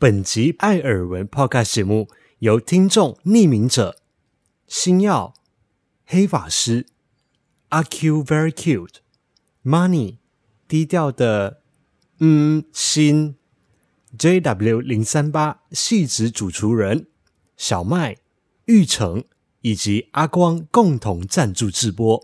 [0.00, 2.08] 本集艾尔文 Podcast 节目
[2.38, 3.96] 由听众匿名者、
[4.68, 5.34] 星耀、
[6.06, 6.86] 黑法师、
[7.70, 8.98] 阿 Q Very Cute、
[9.64, 10.18] Money
[10.68, 11.62] 低调的
[12.20, 13.34] 嗯心、
[14.16, 17.08] JW 零三八戏子主厨人、
[17.56, 18.18] 小麦、
[18.66, 19.24] 玉成
[19.62, 22.22] 以及阿光共同赞助制播。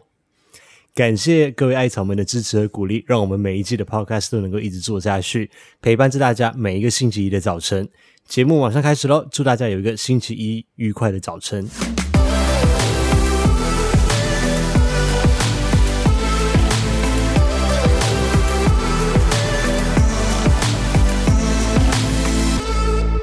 [0.94, 5.50] 感谢各位艾草们的支持和鼓励，让我们每一季的 Podcast 都能够一直做下去，
[5.82, 7.88] 陪伴着大家每一个星期一的早晨。
[8.28, 11.68] 节目马上开始喽，祝大家有一个星期一愉快的早晨。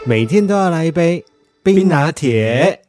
[0.05, 1.24] 每天都要来一杯
[1.63, 2.82] 冰拿铁。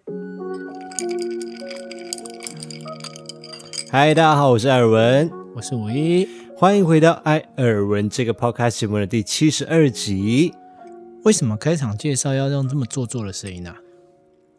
[3.94, 10.54] 嗨，大家好，我是艾尔文，我是五一，欢迎回到艾尔文这个 podcast 节目的第七十二集。
[11.24, 13.76] 为什么开场介绍要用这么做作的声音呢、啊？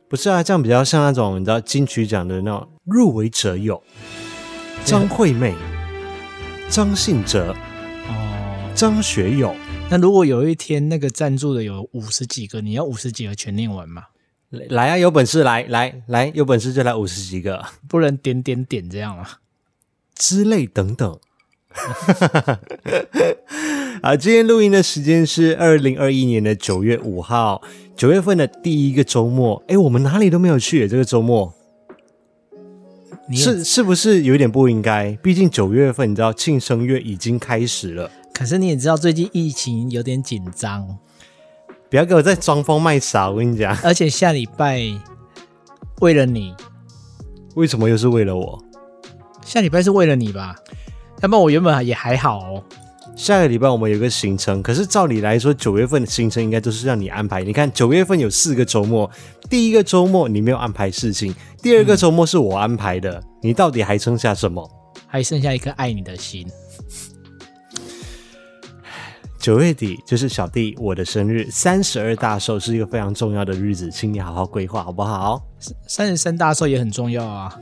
[0.08, 3.82] 不是啊，这样比较像那种你知道金曲奖的那种入围者有
[4.86, 5.56] 张惠妹、
[6.70, 7.56] 张信哲、
[8.08, 9.56] 哦，张学友。
[9.90, 14.04] 那如果有一天那个赞助的有五十几个，你要五十几个全念完吗？
[14.70, 19.40] 来啊，有本事来来来，有本事就来五十几个，不能点点点这样啊，
[20.14, 21.20] 之类等等。
[24.04, 27.64] 好，今天录音的时间是二零二一年的九月五号，
[27.96, 29.64] 九月份的第一个周末。
[29.68, 31.52] 哎，我们哪里都没有去，这个周末，
[33.34, 35.14] 是是不是有点不应该？
[35.24, 41.00] 毕竟九月份你知道庆生月已经开始了，可是你也知道最近疫情有点紧张。
[41.94, 43.30] 不要给我再装疯卖傻！
[43.30, 44.82] 我跟你讲，而且下礼拜
[46.02, 46.52] 为了你，
[47.54, 48.60] 为什么又是为了我？
[49.46, 50.56] 下礼拜是为了你吧？
[51.22, 52.64] 要不然我原本也还好哦。
[53.16, 57.44] 下个礼拜我们有个行程，可是照理来说，九月份的行程应该都是让你安排。
[57.44, 59.08] 你看，九月份有四个周末，
[59.48, 64.68] 第一个周末你没有安排事情，第二个周末是我安排的，嗯、你到底还剩下什么？
[65.06, 66.48] 还剩下一颗爱你的心。
[69.44, 75.46] 九月底就是小弟我的生日，三十二大寿是一个非常重要的日子，请你好好规划好不好？
[75.86, 77.54] 三十三大寿也很重要啊。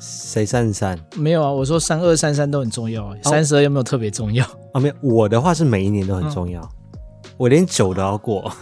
[0.00, 0.98] 谁三十三？
[1.14, 4.44] 没有啊，我说三二三三都很重要，三十二有没有特别重要？
[4.72, 4.94] 啊，没有。
[5.00, 6.98] 我的话是每一年都很重要，嗯、
[7.36, 8.52] 我连九都要过。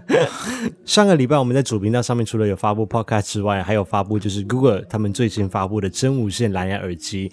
[0.86, 7.30] 上个礼拜我们在主频道上面除了有发布 Podcast 之外，还有发布就是 Google 他们最新发布的真无线蓝牙耳机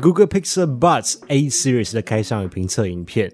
[0.00, 3.32] Google Pixel Buds A Series 的开箱与评测影片。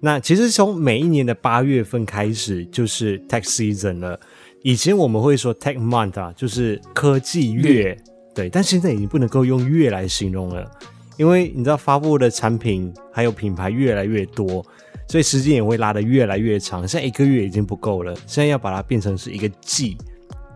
[0.00, 4.18] 那其实从每一年的八月份开始就是 Tech Season 了。
[4.62, 7.96] 以前我们会说 Tech Month 啊，就是科技月，
[8.34, 8.48] 对。
[8.48, 10.68] 但现在已经不能够用月来形容了，
[11.16, 14.64] 因为你知道发布的产品还有品牌越来越多，
[15.08, 16.86] 所以时间也会拉得越来越长。
[16.86, 19.96] 现在一个月已经不够了，现在要把它变成是一个季，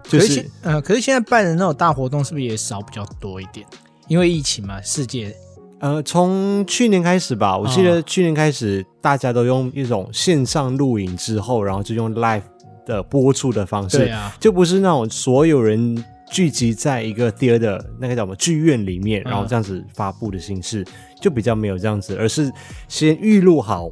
[0.04, 3.66] 就是呃，可是现在办的那种大活动是不是也少比较多一点？
[4.08, 5.34] 因为疫情嘛，世界。
[5.82, 12.44] 呃，从去年开始吧，我记得去年开始，大家都用一种线上录影之后，然后就用 live
[12.86, 20.86] 的播出的方式，啊，就不是那种所有人聚集在一个 theater 那个叫什么剧院里面，然后这样子发布的形式，
[21.20, 22.48] 就比较没有这样子，而是
[22.86, 23.90] 先预录好。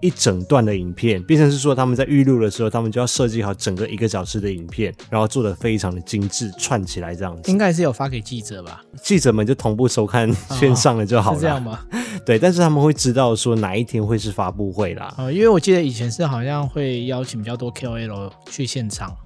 [0.00, 7.50] 一整段的影片，变成是说他们在预录的时候，他们就要设计好整个一个小时的影片，然后做的非常的精致，串起来这样子。
[7.50, 8.82] 应该是有发给记者吧？
[9.02, 11.36] 记者们就同步收看线上的就好了。
[11.36, 11.80] 哦，是这样吗？
[12.24, 15.14] 对，但是他们会知道说哪一天会是发布会啦。
[15.18, 19.16] 哦，因为我记得以前是好像会邀请比较多 KOL 去现场。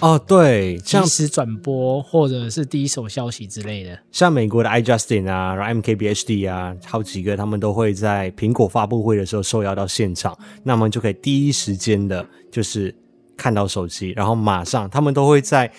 [0.00, 12.94] 哦，对，像即时转播或者是第一手消息之类的，像美国的 iJustin 啊，然后 MKBHD 啊，好几个他们都会在苹果发布会的时候受邀到现场，那么就可以第一时间的，就是
[13.36, 15.72] 看到手机，然后马上他们都会在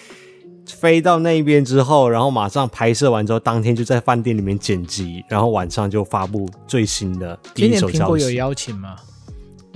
[0.65, 7.91] 飞到那边之后，然后马上拍摄完之后，当天就在饭店里面剪辑，然后晚上就发布最新的第一手消息。
[7.91, 8.95] 今年苹果有邀请吗？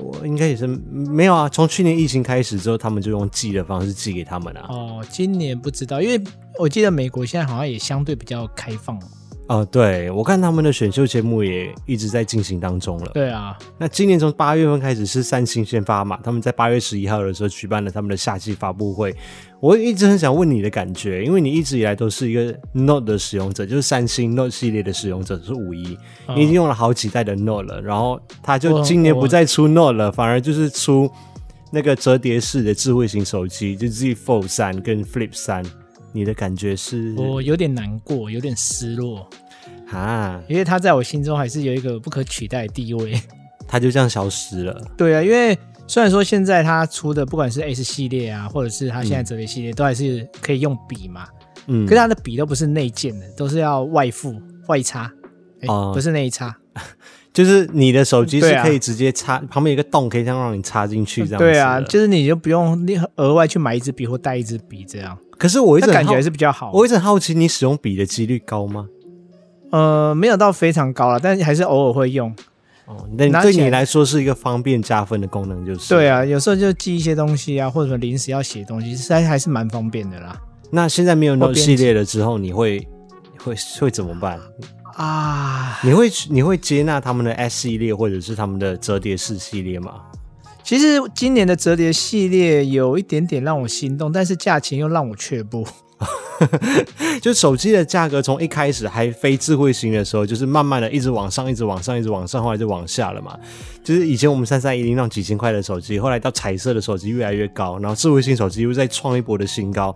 [0.01, 4.65] 我应该也是没有啊，从去年疫情开始之后，他们就用寄的方式寄给他们了。
[4.69, 6.21] 哦，今年不知道，因为
[6.59, 8.99] 我记得美国现在好像也相对比较开放。
[9.47, 13.11] 哦，对，我看他们的选秀节目也一直在进行当中了。
[13.13, 19.13] 对啊，那今年从八月份开始是三星先发嘛，他们在八月十一号的时候举办了他们的夏季发布会。
[19.59, 25.97] 我一直很想问你的感觉，因为你一直以来都是一个 Note 的使用者，就是三星 Note 系列的使用者，是五一，
[26.33, 31.11] 你已经用了好几代的 Note 了，然后他就今年不再出 Note 了，反而就是出
[31.71, 35.63] 那个折叠式的智慧型手机，就 Z Fold 三跟 Flip 三。
[36.11, 37.13] 你的感觉是？
[37.15, 39.27] 我有点难过，有点失落
[39.91, 43.21] 啊，因为他在我心中还是有一个不可取代的地位。
[43.67, 44.81] 他就这样消失了。
[44.97, 51.27] 对啊，因为虽然说现在它出的不管是 S 系列啊，或者是它现在折叠系列，都还是可以用笔嘛。
[51.67, 54.35] 嗯，可是它的笔都不是内建的，都是要外附
[54.67, 55.09] 外插。
[55.67, 56.57] 哦、欸，不是内插，
[57.31, 61.45] 就是你的手机是可以直接插，啊、旁边有一个洞可以这样让你插进去，这样子。
[61.45, 62.83] 对啊，就是你就不用
[63.17, 65.15] 额外去买一支笔或带一支笔这样。
[65.41, 66.69] 可是我一直感觉还是比较好。
[66.71, 68.87] 我一直很好奇，你使用笔的几率高吗？
[69.71, 72.29] 呃，没有到非常高了，但是还是偶尔会用。
[72.85, 75.89] 哦，那对你来说是一个方便加分的功能，就是。
[75.89, 80.39] 对啊，有时候就记一些东西啊，或者说临时要写东西，实在还是蛮方便的啦。
[80.69, 82.87] 那现在没有 Note 系列了之后，你会
[83.43, 84.39] 会会怎么办？
[84.95, 90.01] 啊，你会你会接纳他们的 S 系列或者是他们的折叠式系列吗？
[90.63, 95.67] 其实今年的折叠系列有一点点让我心动，但是价钱又让我却步。
[97.21, 103.37] 就手机的价格从一开始还非智慧型的时候，就是慢慢的一直往上，一直往上，一直往上，后来就往下了嘛。
[103.83, 109.95] 就是以前我们三三一零那种几千块的手机，后来到彩色的手机越来越高，然后智慧型手机又再创一波的新高。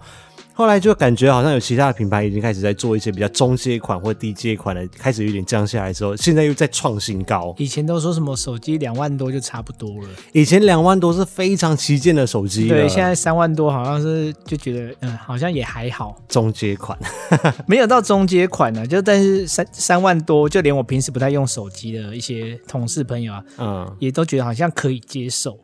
[0.56, 7.54] 后来就感觉好像有其他的品牌已经开始在做一些比较中阶款或低阶款的，开始有点降下来之后，现在又在创新高。
[7.58, 16.16] 以前都说什么手机两万多就差不多了，以前两万多是非常旗舰的手机，对，现在三万多好像是就觉得嗯，好像也还好。
[16.30, 16.98] 中阶款
[17.68, 25.60] 没有到中阶款呢，就但是三三万多，就连我平时不太用手机的一些同事朋友啊，嗯，也都觉得好像可以接受。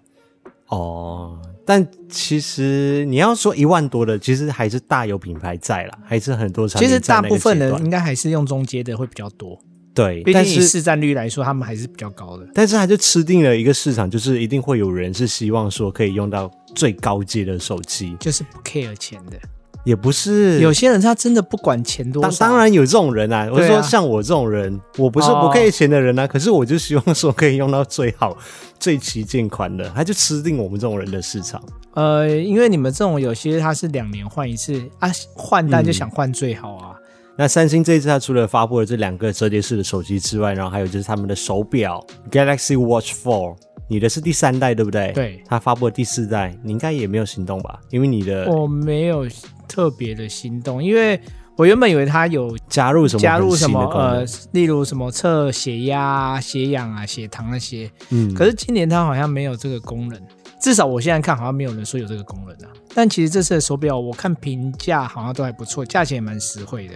[0.67, 1.39] 哦。
[1.71, 6.85] 但其实你要说一万多的，其实还是大有品牌在啦，还是很多产品。
[6.85, 9.57] 其实大部分人应该还是用中阶的会比较多。
[9.93, 12.45] 对，毕竟以市占率来说，他们还是比较高的。
[12.53, 19.39] 但是他就吃定了一个市场，就是一定会有人是希望说可以用到最高阶的手机，就是不 care 钱的。
[19.83, 22.29] 也不是，有些人他真的不管钱多少。
[22.29, 28.37] 当当然有这种人啊，我是说像我这种人，啊、我不是不 care 钱的人啊，哦、可是我就希望说可以用到最好、
[28.79, 31.61] 最旗舰款的，他就吃定我们这种人的市场。
[31.95, 36.95] 呃，因为你们这种有些他是两年换一次啊，换代就想换最好啊。
[36.95, 37.03] 嗯、
[37.37, 43.55] 那三星这一次，它除了发布了这两个折叠式的手机之外，然后还有就是他们的手表 Galaxy Watch Four。
[43.91, 45.11] 你的是第三代对不对？
[45.11, 47.77] 对，它发布了第四代，你应该也没有心动吧？
[47.89, 49.27] 因为你的我没有
[49.67, 51.19] 特别的心动，因为
[51.57, 57.91] 我原本以为它有加入什么加入什么呃，例如什么测血压、血氧啊、血糖那些。
[58.11, 60.17] 嗯，可是今年它好像没有这个功能，
[60.61, 62.71] 至少我现在看好像没有人说有这个功能啊。
[62.95, 66.93] 但其实这次的手表我看评价好像都还不错，价钱也蛮实惠的。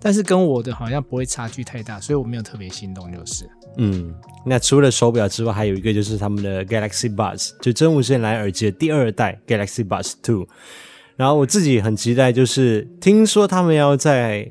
[0.00, 3.48] 但是跟我的好像不会差距太大，所以我没有特别心动，就是。
[3.78, 4.14] 嗯，
[4.44, 10.46] 那除了手表之外，还有一个就是他们的 Galaxy Buds，就真无线蓝牙耳机的第二代 Galaxy Buds Two。
[11.16, 14.50] 然后我自己很期待，就是听说他们要在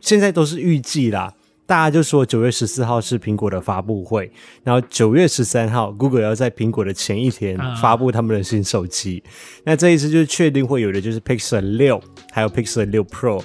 [0.00, 1.32] 现在都是预计啦，
[1.66, 4.30] 大家就说九月十四号是苹果的发布会，
[4.62, 9.22] 然后九月十三号 Google 要在苹果的前一天发布他们的新手机。
[9.64, 12.02] 那这一次就确定会有的就是 Pixel 六，
[12.32, 13.42] 还有 Pixel 六 Pro。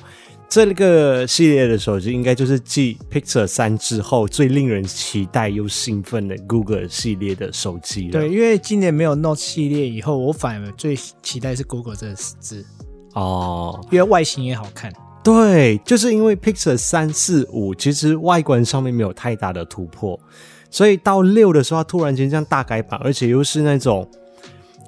[0.49, 8.13] 这个系列的手机应该就是继 Pixel 三之后最令人期待又兴奋的 Google 系列的手机了。
[8.13, 12.65] 对，因为今年没有 Note 系列以后，我反而最期待是 Google 这个字
[13.13, 14.91] 哦，因为外形也好看。
[15.23, 20.19] 对，就是因为 Pixel 三四五其实外观上面没有太大的突破，
[20.71, 24.09] 所以到六的时候，它突然间这样大改版，而且又是那种。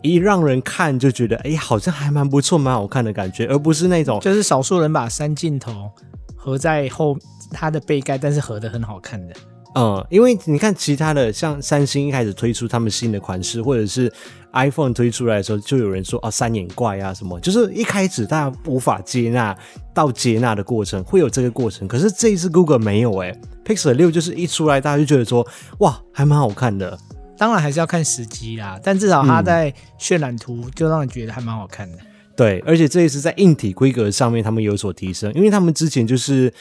[0.02, 5.90] 一让人看就觉得，哎，好像还蛮不错、蛮好看的感觉，而不是那种就是少数人把三镜头
[6.36, 7.18] 合在后
[7.52, 9.34] 它的背盖，但是合的很好看的。
[9.74, 14.12] 嗯，因为你看其他的，像三星一开始推出他们新的款式，或者是
[14.52, 19.58] iPhone 推出来的时候，就有人说啊，三眼怪啊什么，就是一开始大家无法接纳
[19.94, 21.88] 到接纳的过程，会有这个过程。
[21.88, 25.48] 可是这一次 Google 没有、欸，哎，Pixel 六就是一出来，大家就觉得说，
[25.78, 27.00] 哇，还蛮好看的。
[27.42, 31.98] 当然还是要看时机啦，但至少它在渲染图就让人觉得还蛮好看的。
[31.98, 32.06] 嗯。
[32.36, 36.54] 对，而且这一次在硬体规格上面他们有所提升，因为他们之前就是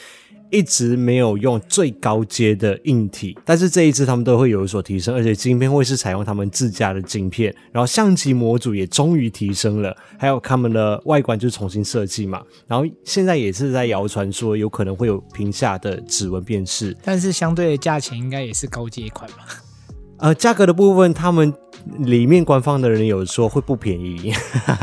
[0.49, 19.45] 一直没有用最高阶的硬体，但是这一次他们都会有所提升，而且晶片会是采用他们自家的晶片，然后相机模组也终于提升了，还有他们的外观就重新设计嘛，然后现在也是在谣传说有可能会有屏下的指纹辨识，但是相对的价钱应该也是高阶款吧。
[20.21, 21.51] 呃，价格的部分，他们
[21.97, 24.31] 里面官方的人有说会不便宜。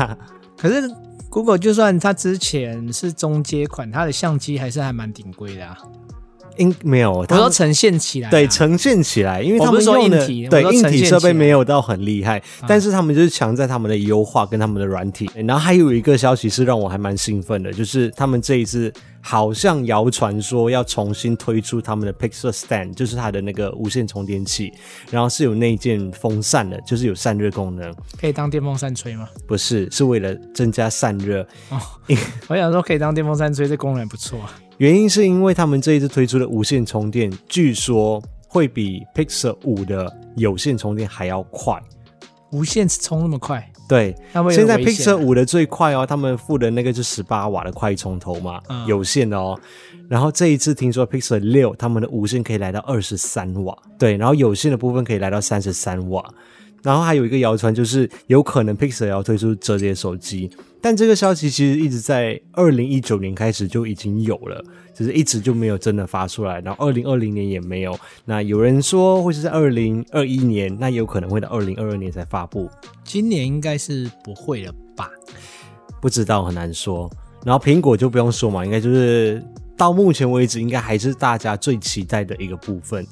[0.57, 0.83] 可是
[1.29, 5.77] Google 就算它之前是中阶款，它的相机还是还蛮顶贵的啊。
[6.57, 15.31] 应没有，他说呈现起来、啊，对，呈现起来，因为他们用的对硬体设备没有到很厉害，啊、但是他们就是强在他们的优化跟他们的软体。
[15.47, 24.73] 然后还有一个消息是让我还蛮兴奋的，就是他们这一次好像谣传说要重新推出他们的 Pixel Stand，就是它的那个无线充电器，
[25.11, 29.27] 然后是有内建风扇的，就是有散热功能，可以当电风扇吹吗？
[29.47, 31.41] 不是，是为了增加散热。
[31.69, 31.77] 哦，
[32.47, 34.55] 我想说可以当电风扇吹，这功能不错啊。
[34.77, 41.77] 原因是因为他们这一次推出的无线充电，据说会比 Pixel 五的有线充电还要快。
[42.51, 43.69] 无线充那么快？
[43.89, 44.15] 对，
[44.51, 49.59] 现在 Pixel 五的最快哦，他们附的那个是十八瓦的快充头嘛，嗯、有线的哦。
[50.07, 56.23] 然后这一次听说 Pixel 六他们的无线可以来到二十三瓦，对，然后有线的部分可以来到三十三瓦。
[56.83, 60.49] 然后还有一个谣传，就是有可能 Pixel 要推出折叠手机，
[60.81, 66.61] 但这个消息其实一直在二零一九年开始就已经有了，只是一直就没有真的发出来。
[66.61, 67.97] 然后二零二零年也没有。
[68.25, 72.69] 那有人说会是在二零二一年，那有可能会到二零二二年才发布。
[73.03, 75.09] 今年应该是不会了吧？
[76.01, 77.09] 不知道，很难说。
[77.43, 79.43] 然后苹果就不用说嘛，应该就是
[79.77, 83.05] 到目前为止，应该还是大家最期待的一个部分。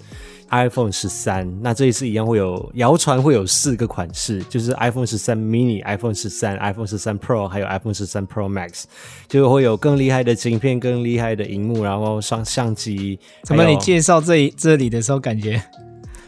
[0.49, 8.83] iPhone 十三，那这一次一样会有谣传会有四个款式，就是 iPhone 十三 mini、iPhone 十三、iPhone 十三 Pro，还有 iPhone 十三 Pro Max，
[9.27, 13.19] 就会有更厉害的晶片、更厉害的荧幕，然后双相机。
[13.43, 15.61] 怎么你介绍这这里的时候感觉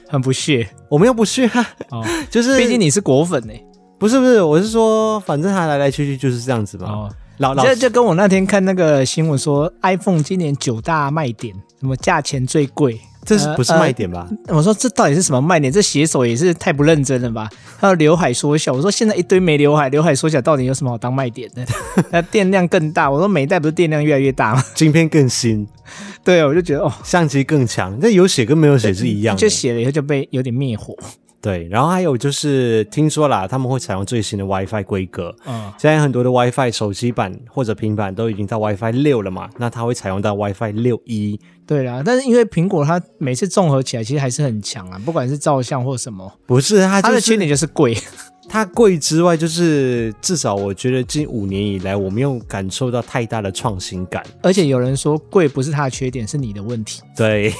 [0.07, 0.67] 很不屑？
[0.89, 3.53] 我们又不屑啊，哦，就是毕竟你是果粉呢。
[3.97, 6.89] 不是不是，我是说，反正它来来去去就是这样子嘛。
[6.89, 12.99] 哦，老老就就跟我那天看那个新闻说，iPhone 今年九大卖点，什么价钱最贵。
[13.25, 14.27] 这是不是卖点吧？
[14.29, 15.71] 呃呃、我说这到底是什么卖点？
[15.71, 17.49] 这写手也是太不认真了吧？
[17.77, 21.63] 还有刘海缩小，我说现在一堆没刘海，刘海缩小到底有什么好当卖点的？
[22.11, 24.63] 那电量更大，我说每一代不是电量越来越大吗？
[24.73, 25.67] 晶片更新，
[26.23, 30.95] 对，我就觉得哦，相机更强，那有写跟没有写是一样的，就写了以后就被有点灭火。
[31.41, 35.33] 对，然后还有就是听说啦，他们会采用最新的 WiFi 规格。
[35.45, 41.39] 嗯，现在很多的 WiFi 手机版或者平板都已经到 WiFi 六了嘛，那它会采用到 WiFi 六 E。
[41.69, 46.33] 对啦，但是因为苹果它每次综合起来其实还是很强啊，不管是照相或什么。
[46.47, 47.95] 不是，它、就是、它的缺点就是贵。
[48.49, 54.25] 它贵之外，就是至少我觉得近五年以来，我没有感受到太大的创新感。
[54.41, 57.03] 而且有人说贵不是它的缺点，是你的问题。
[57.15, 57.53] 对，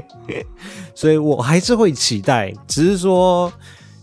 [0.94, 3.50] 所以我还是会期待，只是说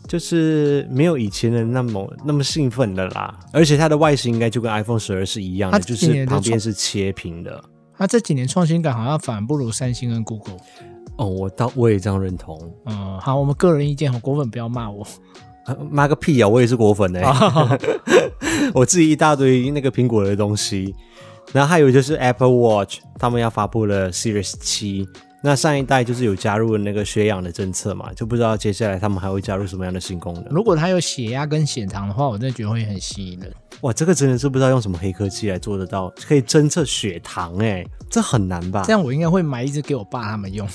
[0.08, 3.40] 就是没有以前的那么那么兴奋的啦。
[3.52, 7.64] 而且它的外形应该就跟 iPhone 十二是一样的，就是旁边是切屏的。
[8.04, 10.58] 它这几年创新感好像反而不如三星跟 Google。
[11.16, 12.60] 哦，我倒我也这样认同。
[12.86, 15.08] 嗯，好，我们个人意见，好，果粉不要骂我。
[15.90, 16.50] 骂个屁啊！
[16.50, 17.80] 我也是果粉呢、欸，
[18.76, 20.94] 我自己一大堆那个苹果的东西。
[21.54, 25.08] 然后还有就是 Apple Watch，他们要发布了 Series 七。
[25.46, 30.46] 那上一代就是有加入了那个血氧的政策嘛，就不知道接下来他们还会加入什么样的新功能。
[30.50, 33.52] 如果它有血压跟血糖的话，我真的觉得会很吸引人。
[33.82, 38.84] 哇，这个真的是不知道用什么黑科技来做得到，可以侦测血糖哎、欸，这很难吧？
[38.86, 40.66] 这样我应该会买一支给我爸他们用。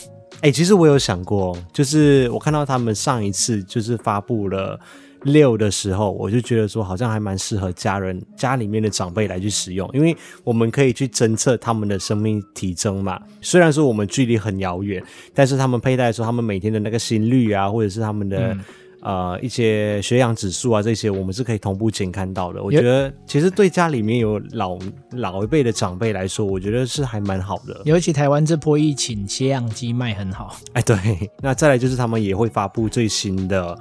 [0.40, 4.78] 哎、欸，其实我有想过，就是我看到他们上一次就是发布了
[5.22, 13.20] 六的时候，我就觉得说好像还蛮适合家人家里面的长辈来去使用，因为我们可以去侦测他们的生命体征嘛。
[13.40, 15.02] 虽然说我们距离很遥远，
[15.34, 18.52] 但是他们佩戴的时候，他们每天的那个心率啊，或者是他们的。
[18.52, 18.60] 嗯
[19.00, 22.60] 呃，一些血氧指数啊，这些我们是可以同步检看到的。
[22.60, 24.76] 我觉得其实对家里面有老
[25.12, 27.80] 老一辈的长辈来说，我觉得是还蛮好的。
[27.84, 30.56] 尤其台湾这波疫情，血氧机卖很好。
[30.72, 30.96] 哎，对，
[31.40, 33.78] 那再来就是他们也会发布最新的。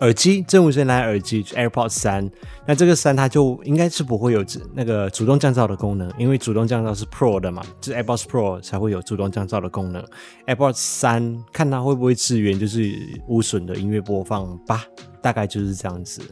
[0.00, 2.30] 耳机，真无线蓝牙耳机 AirPods 三，
[2.66, 10.04] 那这个三它就应该是不会有那个主动降噪的功能，因为主动降噪是 Pro 的嘛，就是 AirPods Pro 才会有主动降噪的功能。
[10.46, 12.94] AirPods 三看它会不会支援就是
[13.26, 14.84] 无损的音乐播放吧，
[15.26, 16.22] 大概就是这样子。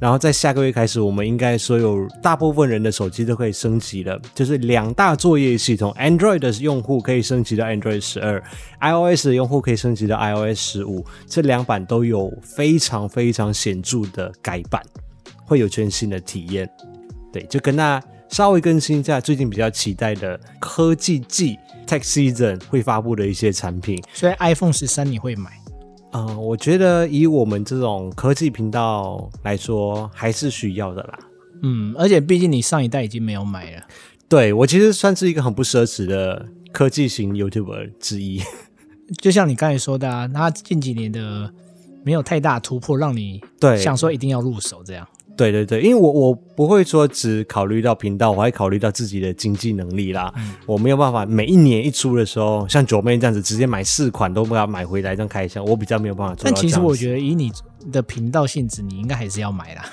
[0.00, 8.42] 然后在下个月开始，我们应该所有大部分人的手机都可以升级了，就是两大作业系统，Android 的用户可以升级到 Android 十二
[8.80, 14.82] ，iOS 的用户可以升级到 iOS 十五，这两版都有非常非常显著的改版，
[15.44, 16.66] 会有全新的体验。
[17.30, 24.02] 对，就跟那稍微更新一下最近比较期待的科技季 Tech Season 会发布的一些产品。
[24.14, 25.59] 所以 iPhone 十三你会买？
[26.12, 31.18] 嗯、呃，我觉得以我们这种科技频道来说，还是需要的啦。
[31.62, 33.82] 嗯，而且毕竟你上一代已经没有买了。
[34.28, 38.40] 对，我其实算是一个很不奢侈的科技型 YouTuber 之一。
[39.20, 41.52] 就像你刚才说的啊，他近几年的
[42.04, 45.06] 没有太大突破，让你对想说一定要入手这样。
[45.36, 50.32] 对对对，因为我我不会说只考虑到频道，我还考虑到自己的经济能力啦。
[50.36, 56.50] 嗯、我没有办法每一年一出的时候，像九妹这样子直接买四款都不要买回来这样开箱，我比较没有办法做到。
[56.50, 57.50] 但其实我觉得以你
[57.90, 59.84] 的频道性质，你应该还是要买啦。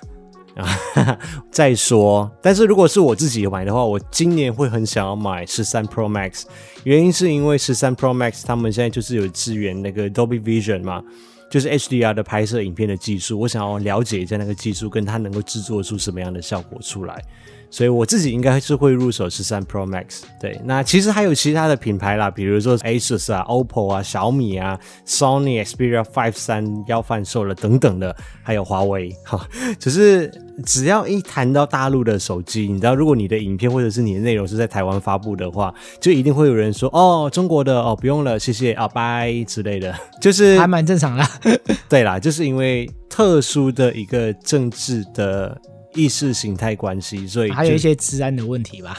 [0.57, 1.19] 啊，
[1.51, 6.45] 再说，但是如果是我自己买的话，我今年会很想要买十三 Pro Max，
[6.83, 11.03] 原因是因为十三 Pro Max 他们现在就是有支援那个 Dolby Vision 嘛，
[11.49, 17.23] 就是 HDR 的拍摄影片的技术，我想要了解一下那个技术，跟它能够制作出什么样的效果出来。
[17.69, 20.21] 所以我自己应该是会入手十三 Pro Max。
[20.39, 29.13] 对，那其实还有其他的品牌啦，比如说 Asus 啊、OPPO 啊、小米啊、Sony Xperia 5三要贩售了等等的，还有华为。
[29.25, 29.47] 哈，
[29.79, 30.31] 只是
[30.65, 41.25] 只要一谈到大陆的手机，你知道，如果你的影片或者是你的内容是在台湾发布的话，就一定会有人说哦，中国的哦，不用了，谢谢啊，拜之类的， 就是还蛮正常的。
[41.89, 45.59] 对啦，就是因为特殊的一个政治的。
[45.97, 48.95] 意识形态关系，所以还有一些治安的问题吧。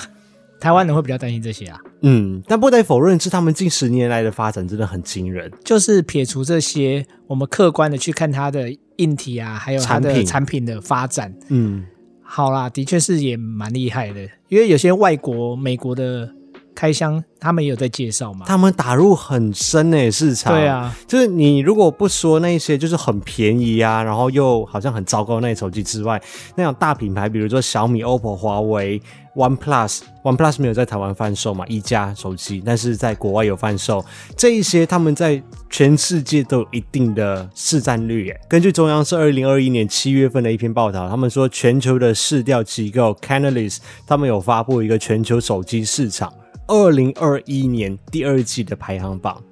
[0.61, 1.79] 台湾人会比较担心这些啊。
[2.03, 5.51] 嗯，但不得否认是他们近十年来的发展真的很惊人。
[5.65, 11.33] 就是撇除这些，我们客观的去看它的硬体啊，还有它的产品的发展。
[11.49, 11.85] 嗯，
[12.23, 14.21] 好啦，的确是也蛮厉害的。
[14.49, 16.35] 因为有些外国、美国的。
[16.79, 18.47] 开箱，他们也有在介绍嘛？
[18.47, 20.55] 他们打入很深诶市场。
[20.55, 26.23] 对啊，就是你如果不说那些就是很便宜啊，然后又好像很糟糕那些手机之外，
[26.55, 29.03] 那种大品牌，比如说小米、OPPO、华为、
[29.35, 31.67] OnePlus，OnePlus 没有在台湾贩售嘛？
[31.67, 34.05] 一加手机，但是在国外有贩售。
[34.37, 38.41] 这一些他们在全世界都有一定的市占率诶。
[38.49, 46.33] 根据中央社二零二一年七月份的一篇报道，他们说全球的市调机构 Canalys 他们有发布一个全球手机市场。
[46.69, 49.43] 二零二一年第二季的排行榜，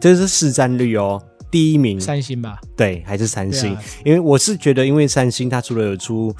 [0.00, 2.58] 这是市占率哦，第一名三星吧？
[2.76, 3.74] 对，还是三星。
[3.74, 6.34] 啊、因为我是觉得，因为三星它除了有出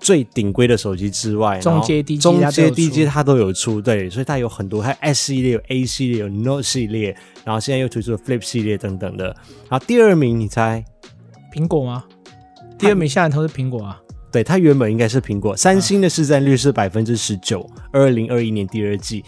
[0.00, 9.26] 最顶规的手机之外，中阶、低阶、中阶、低阶它都有出，对，所以它有很多，它有 S 系列、有 A 系列、有 Note 系列，然后现在又推出了 Flip 系列等等的。
[9.68, 10.84] 然后第二名，你猜？
[11.52, 12.04] 苹果吗？
[12.78, 14.00] 第二名下来头是苹果啊？
[14.30, 15.56] 对，它原本应该是苹果。
[15.56, 19.24] 三星的市占率是百分之十九，二零二一年第二季。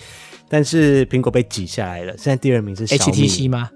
[0.49, 2.87] 但是苹果被挤下来了，现在第二名是。
[2.87, 3.71] HTC 吗？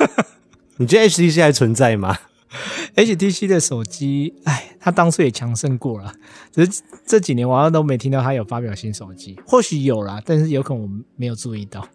[0.76, 2.18] 你觉得 HTC 还存在吗？
[2.94, 6.12] HTC 的手机，哎，它当初也强盛过了，
[6.52, 9.36] 只是这几年我好像都没听到它有发表新手机。
[9.46, 11.86] 或许有啦，但是有可能我没有注意到。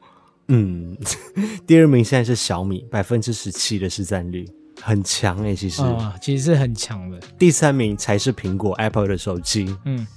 [0.48, 0.98] 嗯，
[1.68, 4.46] 第二名现在是小米，百分之十七的市占率，
[4.82, 7.20] 很强哎、欸，其实啊、哦，其实是很强的。
[7.38, 10.08] 第三名才是苹果 Apple 的手机，嗯。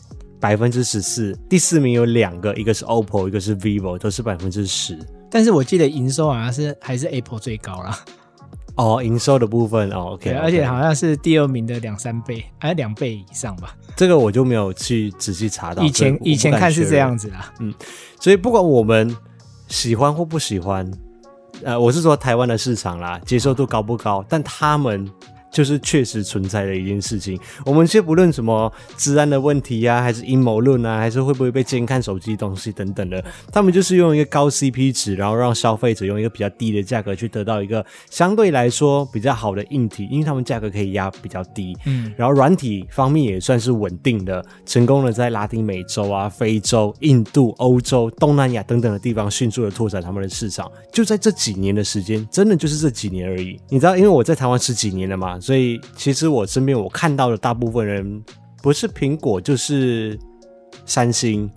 [0.43, 4.99] 百分之十四，第四名有两个，一个是 OPPO，一个是 VIVO，都是百分之十。
[5.31, 7.97] 但是我记得营收好像是还是 Apple 最高啦。
[8.75, 10.39] 哦，营收的部分哦，OK，, okay.
[10.41, 13.77] 而且好像是第二名的两三倍，还是两倍以上吧。
[13.95, 15.85] 这个我就没有去仔细查到。
[15.85, 17.73] 以前以前看是这样子啦，嗯，
[18.19, 19.17] 所以不管我们
[19.69, 20.91] 喜欢或不喜欢，
[21.63, 24.25] 呃，我是说台湾的市场啦，接受度高不高？
[24.29, 25.09] 但他们。
[25.53, 27.39] 就是确实存在的一件事情。
[27.67, 41.77] 我们先不论什么治安的问题呀、啊，还是阴谋论啊，还是会不会被监看手机东西等等的，他们就是用一个高 CP 值，然后让消费者用一个比较低的价格去得到一个相对来说比较好的硬体，因为他们价格可以压比较低。
[41.85, 50.71] 嗯，然后软体方面也算是稳定的，成功的在拉丁美洲啊、非洲、印度、欧洲、东南亚等等的地方迅速的拓展他们的市场。
[50.91, 53.61] 就在这几年的时间，真的就是这几年而已。
[53.69, 55.39] 你知道，因为我在台湾十几年了嘛。
[55.43, 58.23] 所以，其实我身边我看到的大部分人，
[58.63, 60.19] 不是苹果就是
[60.87, 61.51] 三星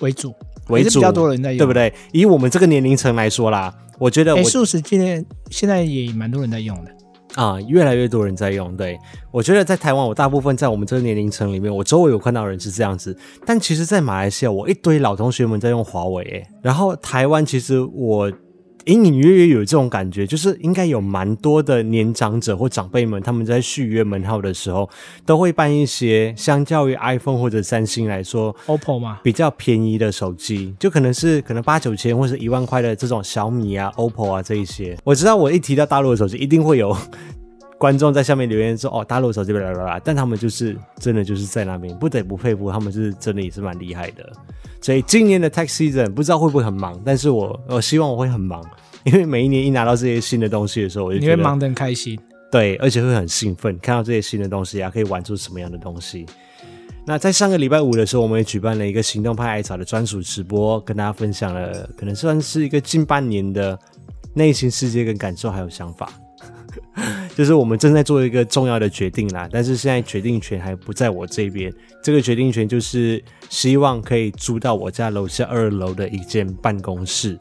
[0.00, 0.32] 为主，
[0.68, 1.92] 为主，比较多人在用，对不对？
[2.12, 6.90] 以我们这个年龄层来说啦，我觉得我，数十今年现在也蛮多人在用的
[7.34, 8.76] 啊，越来越多人在用。
[8.76, 8.96] 对，
[9.32, 13.16] 我觉得在台湾，我大部分在我们这个年龄层里面，我周围有看到人是这样子。
[13.44, 18.32] 但其实，在马来西亚，我一堆老同学们在用华为，诶，然后台湾其实我。
[18.86, 24.88] 隐隐约约有这种感觉，就是应该有蛮多的年长者或长辈们，他们在续约门号的时候，
[25.24, 34.96] 都会办一些相较于 iPhone 或者三星来说，OPPO 嘛，比较便宜的手机，就可能是可能八九千或者一万块的这种小米啊、OPPO 啊这一些。
[35.04, 36.96] 我知道我一提到大陆的手机，一定会有
[37.82, 44.24] 观众在下面留言说：“哦，大陆手机，巴拉巴拉。”但他们就是真的就是在那边，不得不佩服他们，是真的也是蛮厉害的。
[44.80, 48.64] 所以今年的 Tax Season 不知道会不会很忙，但是我我希望我会很忙，
[49.02, 52.16] 因为每一年一拿到这些新的东西的时候，我就觉得你会忙得很开心，
[52.52, 56.24] 对，而且会很兴奋，看到这些新的东西啊，可以玩出什么样的东西。
[57.04, 63.76] 那在上个礼拜五的时候，我们也举办了一个行动派艾草的专属直播，跟大家分享了可能算是一个近半年的
[64.34, 66.08] 内心世界跟感受还有想法。
[67.36, 71.72] 就是我们正在做一个重要的决定啦，但是现在决定权还不在我这边。
[72.02, 77.38] 这个决定权就是希望可以租到我家楼下二楼的一间办公室。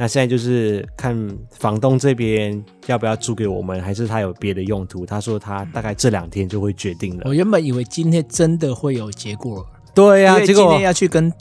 [0.00, 5.04] 那现在就是看房东这边要不要租给我们，还是他有别的用途。
[5.04, 7.24] 他说他大概这两天就会决定了。
[7.26, 11.32] 我原本以为今天真的会有结果，对呀、啊，结果今天要去跟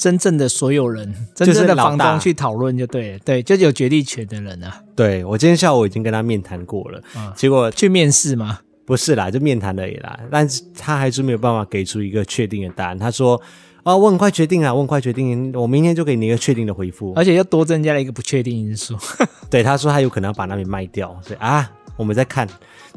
[0.00, 4.82] 真正的所有人、真正的房东去讨论就对了，对，就有决定权的人啊。
[4.96, 8.60] 对，我今天下午已经跟他面谈过了，嗯、结果去面试吗？
[8.86, 10.18] 不是啦，就面谈而已啦。
[10.30, 12.98] 但是他还是没有办法给出一个确定的答案。
[12.98, 13.40] 他说。
[13.82, 18.94] 啊、哦，我很快决定啊，我很快决定，我明天就给你一个确定的回复，而且又多增加了一个不确定因素。
[19.48, 22.46] 对，他说他有可能要把那边卖掉，所以啊，我们在看。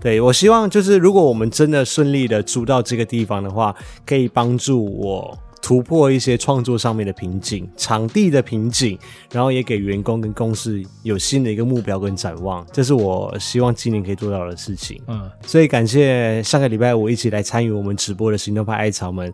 [0.02, 3.74] 对，我希望就是如果我们真的顺利的租到这个地方的话，
[4.06, 9.00] 可以帮助我突破一些创作上面的瓶颈、场地的瓶颈，
[9.32, 15.02] 然后也给员工跟公司有新的一个目标跟展望，这是我希望今年可以做到的事情。
[15.08, 19.34] 嗯，所以感谢上个礼拜五一起来参与我们直播的行动派艾草们。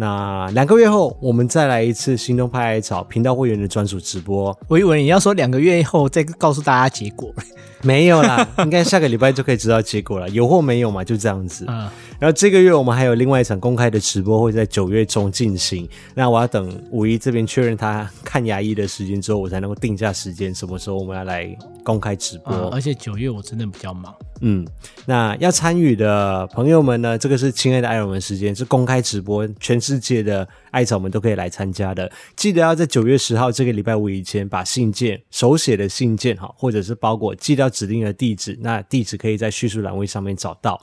[0.00, 4.56] 那两个月后，我们再来一次行动派艾草频道会员的专属直播。
[4.68, 7.34] 我以为你要说两个月后再告诉大家结果，
[7.82, 10.28] 没有啦，应该下个礼拜就可以知道结果了。
[10.28, 11.64] 有或没有嘛，就这样子。
[11.66, 11.90] 嗯。
[12.20, 15.88] 然后这个月我们还有另外一场公开的直播会在九月中进行。
[16.14, 22.52] 那我要等五一这边确认他看牙医的时间之后，我才能够定下时间，什么时候我们要来公开直播。
[22.52, 24.12] 嗯，而且九月我真的比较忙。
[24.40, 24.66] 嗯，
[25.06, 27.16] 那要参与的朋友们呢？
[27.18, 32.10] 这个是亲爱的艾尔文时间，是公开直播，全世界的艾草们都可以来参加的。
[32.36, 40.78] 记得要在九月十号这个礼拜五以前，把信件手写的信件哈，或者是包裹寄到指定的地址，那地址可以在叙述栏位上面找到。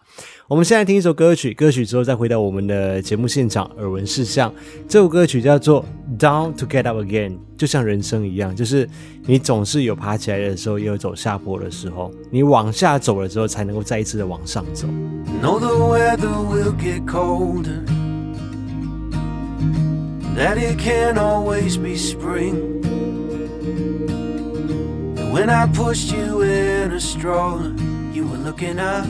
[0.47, 3.65] 我们现在听一首歌曲，歌曲之后再回到我们的节目现场。
[3.77, 4.51] 耳闻事项，
[4.87, 5.85] 这首歌曲叫做
[6.19, 8.89] 《Down to Get Up Again》，就像人生一样，就是
[9.25, 12.11] 你总是有爬起来的时候，也有走下坡的时候。
[12.31, 14.87] 你往下走了之后，才能够再一次的往上走。
[16.77, 18.04] Get colder,
[20.35, 22.83] that it can't always be spring.
[25.17, 27.73] And When I pushed you in a stroller,
[28.11, 29.05] you were looking up.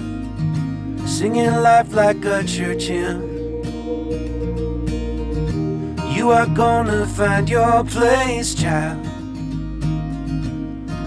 [1.08, 3.22] Singing life like a church hymn.
[6.16, 9.06] You are gonna find your place, child.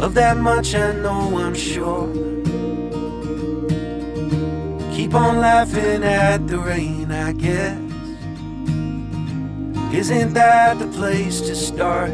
[0.01, 2.09] Of that much I know, I'm sure.
[4.95, 7.88] Keep on laughing at the rain, I guess.
[9.93, 12.11] Isn't that the place to start?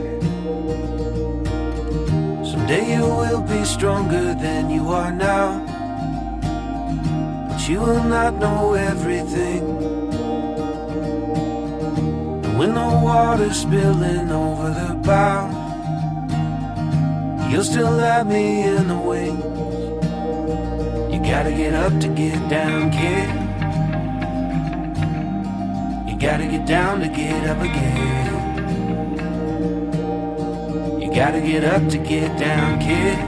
[2.46, 5.58] Someday you will be stronger than you are now
[7.48, 9.62] But you will not know everything.
[12.44, 15.50] And when the water's spilling over the bow,
[17.50, 19.42] you'll still have me in the wings.
[21.12, 23.43] You gotta get up to get down, kid.
[26.14, 28.30] You gotta get down to get up again.
[31.02, 33.18] You gotta get up to get down, kid.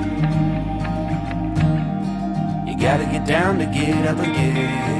[2.68, 4.95] You gotta get down to get up again.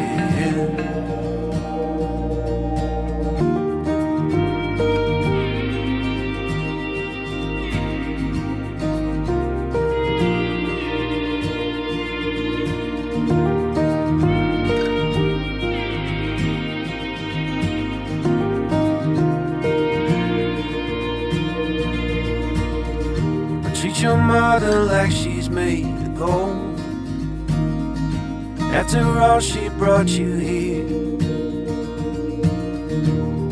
[28.77, 30.85] After all, she brought you here.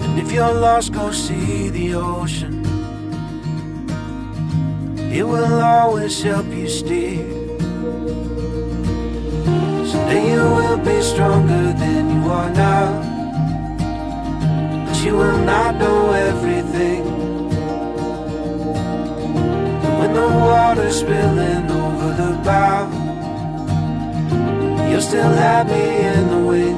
[0.05, 2.61] And if you're lost, go see the ocean.
[4.99, 7.25] It will always help you steer.
[9.89, 12.93] Someday you will be stronger than you are now.
[14.87, 17.03] But you will not know everything.
[19.85, 22.84] And when the water's spilling over the bow
[25.10, 26.78] still have me in the wings.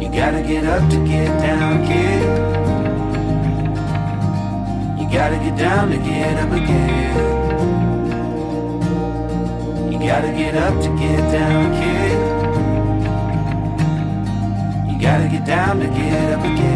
[0.00, 2.22] You gotta get up to get down, kid.
[4.98, 7.14] You gotta get down to get up again.
[9.92, 12.18] You gotta get up to get down, kid.
[14.90, 16.72] You gotta get down to get up again.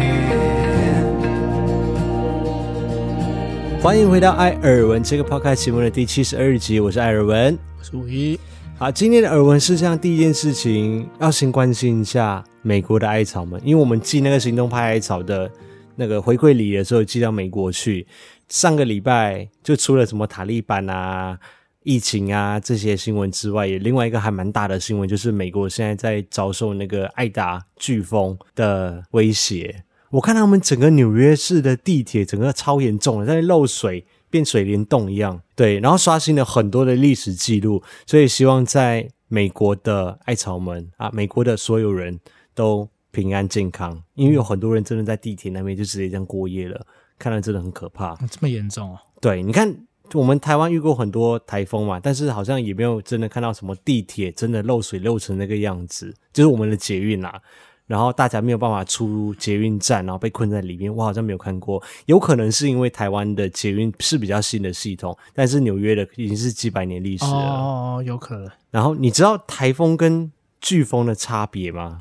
[3.81, 8.37] 欢迎回到艾尔文这个 podcast 节目的第七十二集，我是艾尔文，我是五一。
[8.76, 15.48] 好，今天的耳闻事项第一件事情，要先关心一下美国的艾草们，因为我们寄那个行动派艾草的
[15.94, 18.04] 那个回馈礼的时候寄到美国去，
[18.48, 21.38] 上个礼拜就出了什么塔利班啊、
[21.84, 29.84] 疫情啊这些新闻之外，也另外一个还蛮大的新闻，就是美国现在在遭受那个艾达飓风的威胁。
[30.10, 34.04] 我看他们整个纽约市的地铁整个超严重的，在漏水，
[34.34, 35.40] 变水帘洞一样。
[35.54, 42.18] 对，然后刷新了很多的历史记录，所以希望在美国的爱草们啊，美国的所有人
[42.52, 46.84] 都平安健康，因为有很多人真的在地铁那边就直接这样过夜了，
[47.16, 48.16] 看来真的很可怕。
[48.28, 49.00] 这么严重啊？
[49.20, 49.72] 对，你看。
[50.12, 57.40] 我们台湾遇过很多台风嘛，但是好像也没有真的看到什么地铁真的漏水漏成那个样子，就是我们的捷运啦，
[57.86, 61.82] 然后大家没有办法出捷运站，然后被困在里面，我好像没有看过。
[62.06, 67.30] 有可能是因为台湾的捷运是比较新的系统，但是纽约的已经是几百年历史了。
[67.30, 68.50] 哦，有可能。
[68.70, 72.00] 然后你知道台风跟飓风的差别吗？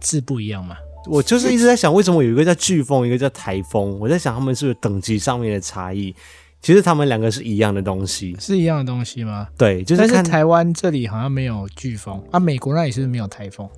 [0.00, 0.76] 字不一样吗？
[1.06, 3.98] 我就是一直在想，为什么有一个叫飓风，一个叫台风？
[3.98, 6.14] 我在想他们是不是等级上面的差异？
[6.60, 9.48] 其实他们两个是一样的东西，是一样的东西吗？
[9.58, 10.00] 对，就是。
[10.00, 13.68] 但是台湾这里好像没有飓风啊，美国那里是不是没有台风？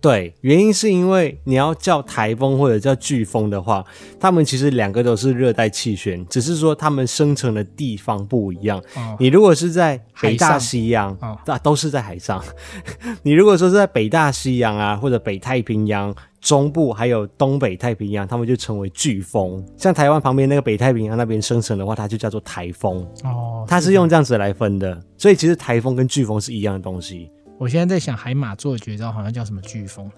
[0.00, 3.84] 对，原因是因为你要叫台风或者叫飓风的话，
[4.18, 8.78] 它们其实两个都是热带气旋，只是说它们生成的地方不一样。
[8.96, 12.42] 哦、你如果是在北大西洋，啊、哦，都是在海上。
[13.22, 16.14] 你如果说是在北大西洋啊，或者北太平洋。
[16.40, 19.62] 中部还有东北太平洋，他们就称为飓风。
[19.76, 23.06] 像台湾旁边那个北太平洋那边生成的话，它就叫做台风。
[23.24, 24.98] 哦，它是用这样子来分的。
[25.18, 27.30] 所以其实台风跟飓风是一样的东西。
[27.60, 30.10] 我现在在想，海马做的绝招好像叫什么飓风。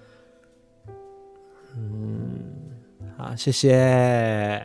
[1.77, 2.39] 嗯，
[3.19, 4.65] 好，谢谢。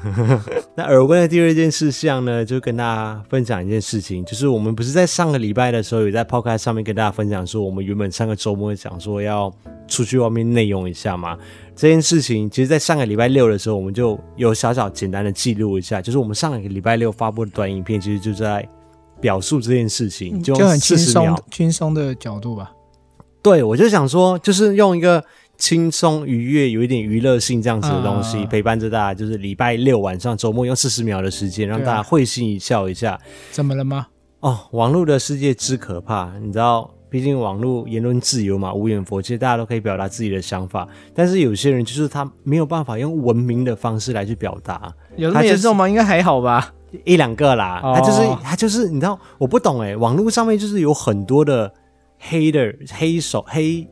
[0.76, 9.50] 那耳温的第二件事项呢，就跟大家分享一件事情，就是我们不是在上个礼拜的时候，有在 Podcast 上面跟大家分享说，我们原本上个周末想说要
[9.88, 11.38] 出去外面内用一下嘛。
[11.74, 18.68] 这件事情，其实，在上个礼拜六的时候，我们就有小小简单的记录一下，就是我们上个礼拜六发布的短影片，其实就在
[19.20, 22.72] 表述这件事情，就很轻松轻松的角度吧。
[23.42, 25.24] 对，我就想说，就是用一个。
[25.58, 33.12] 轻松愉悦，有一点娱乐性这样子的东西，啊、陪伴着大家，就是礼拜六晚上周末用四十秒的时间，让大家会心一笑一下。
[33.12, 33.20] 啊、
[33.52, 34.08] 怎么了吗？
[34.40, 40.86] 哦，网络的世界之可怕，你知道，毕竟网络言论自由嘛，无远佛界，大家都可以表达自己的想法。
[41.14, 44.94] 但是有些人就是他没有办法用文明的方式来去表达。
[45.16, 45.88] 有这么严重吗？
[45.88, 46.70] 应该还好吧，
[47.04, 47.80] 一两个啦。
[47.82, 51.72] 哦、他就是他就是，你知道，我不懂诶，网络上面就是有很多的
[52.18, 53.88] 黑的黑手黑。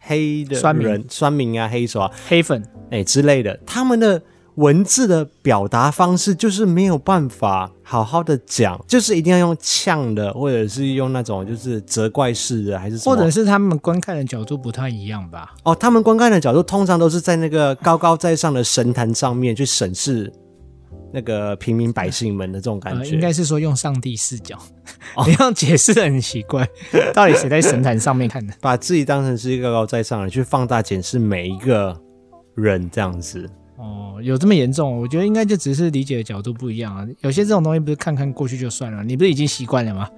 [0.00, 4.22] 黑的酸民，酸民啊，黑手啊，黑粉哎、欸、之类的，他们的
[4.54, 12.96] 文字的表达方式就是没有办法好好的讲，就是一定要用呛的，或者是用那种就是责怪式的，还是？
[13.06, 15.52] 或者是他们观看的角度不太一样吧？
[15.64, 20.32] 哦，他们观看的角度通常都是在那个高高在上的神坛上面去审视。
[21.12, 24.56] 那个平民百姓们的这种感觉，呃、应该是说用上帝视角，
[25.16, 26.68] 哦、 你这样解释的很奇怪。
[27.14, 28.52] 到底谁在神坛上面看的？
[28.60, 31.98] 把自己当成是一个高高在上的，去放大检视每一个
[32.54, 33.48] 人这样子。
[33.76, 35.00] 哦，有这么严重？
[35.00, 37.06] 我觉得应该就只是理解的角度不一样啊。
[37.20, 40.08] 有些这种东西不是看看过去就算了，你不是已经习惯了吗？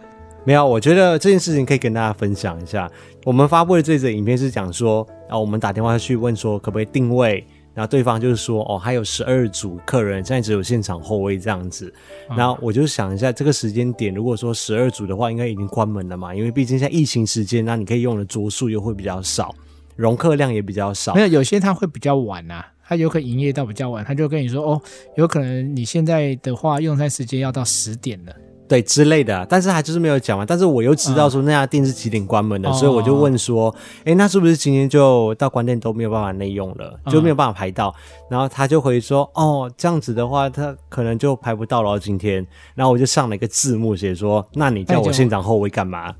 [0.46, 2.90] 没有，我觉得这件事情可以跟大家分享一下。
[3.26, 7.46] 我们发布的这则影片是讲说，啊，我们打电话去问说，可不可以定位？
[7.72, 11.92] 然后对方就是说，哦，还有十二组客人，现在只有现场后位这样子。
[12.36, 16.34] 然后我就想一下，这个时间点，如果说十二组的话，应该已经关门了嘛？
[16.34, 19.54] 因为毕竟在疫情时间，那你可以用的桌数又会比较少，
[19.96, 21.14] 容客量也比较少。
[21.14, 24.82] 没有，有些他会比较晚呐、啊，他有可能营业到比较晚，他就跟你说，哦，
[25.16, 28.32] 有可能你现在的话用餐时间要到十点了。
[28.70, 30.46] 对之类的，但是还就是没有讲完。
[30.46, 37.88] 但是我又知道说那家店是几点关门的，嗯、所以我就问说，哎，那是不是今天就到关店都没有办法内用了，就没有办法排到？
[37.88, 42.46] 嗯、然后他就回说，哦，这样子的话，他可能就排不到了今天。
[42.76, 46.14] 然后我就上了一个字幕写说，那你叫我现场后位干嘛？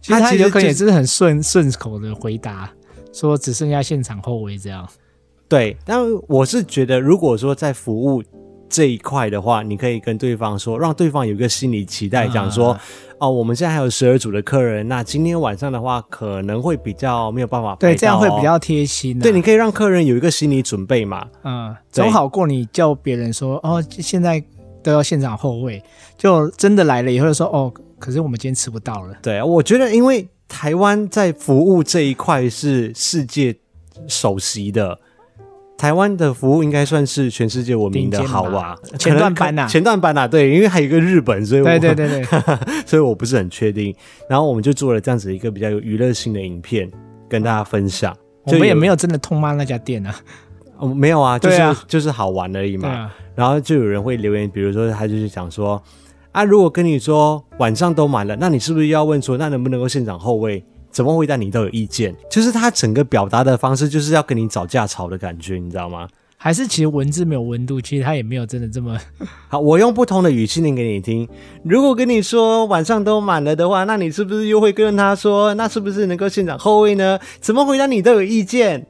[0.00, 2.68] 其实他有可能也是很顺顺口的回答，
[3.12, 4.84] 说只剩下现场后位这样。
[5.48, 8.20] 对，但我是觉得，如果说在服务。
[8.74, 12.80] 这一块的话，你可以跟对方说，让对方有一个心理期待，讲说，啊、
[13.20, 17.76] 哦，我们现在还有十二组的客人，那今天晚上的话可能会比较没有办法、哦。
[17.78, 19.22] 对，这样会比较贴心、啊。
[19.22, 21.24] 对，你可以让客人有一个心理准备嘛。
[21.44, 24.42] 嗯，总好过你叫别人说，哦，现在
[24.82, 25.80] 都要现场后位，
[26.18, 29.14] 就真的来了以后说，哦，可是我们今天吃不到了。
[29.22, 33.54] 对，我觉得因为台湾在服务这一块是世界
[34.08, 34.98] 首席的。
[35.84, 38.74] 台湾的服务应该算是全世界闻名的好吧？
[38.98, 42.24] 前段班呐，前段班呐，对，因为还有一个日本，所以我对对对对，
[42.86, 43.94] 所以我不是很确定。
[44.26, 46.90] 然后我们就做了这样子一个比较有娱乐性的影片，
[47.28, 48.16] 跟大家分享。
[48.44, 50.14] 我们也没有真的痛骂那家店啊，
[50.78, 53.10] 哦，没有啊，就是就是好玩而已嘛。
[53.34, 55.82] 然后就有人会留言，比如说他就是讲说。
[56.32, 60.64] 啊，如果跟你说晚上都满了，那你是不是要问说，那能不能够现场后位？
[60.94, 66.08] 怎么回答你都有意见，就是他整个表达的方式，就是要跟你找架吵的感觉，你知道吗？
[66.36, 68.96] 还是其实文字没有温度，其实他也没有真的这么
[69.48, 69.58] 好。
[69.58, 71.28] 我用不同的语气念给你听。
[71.64, 77.18] 如果跟你说晚上都满了的话，那你是不是又会跟他说，那是不是能够现场后位呢？
[77.40, 78.86] 怎么回答你都有意见？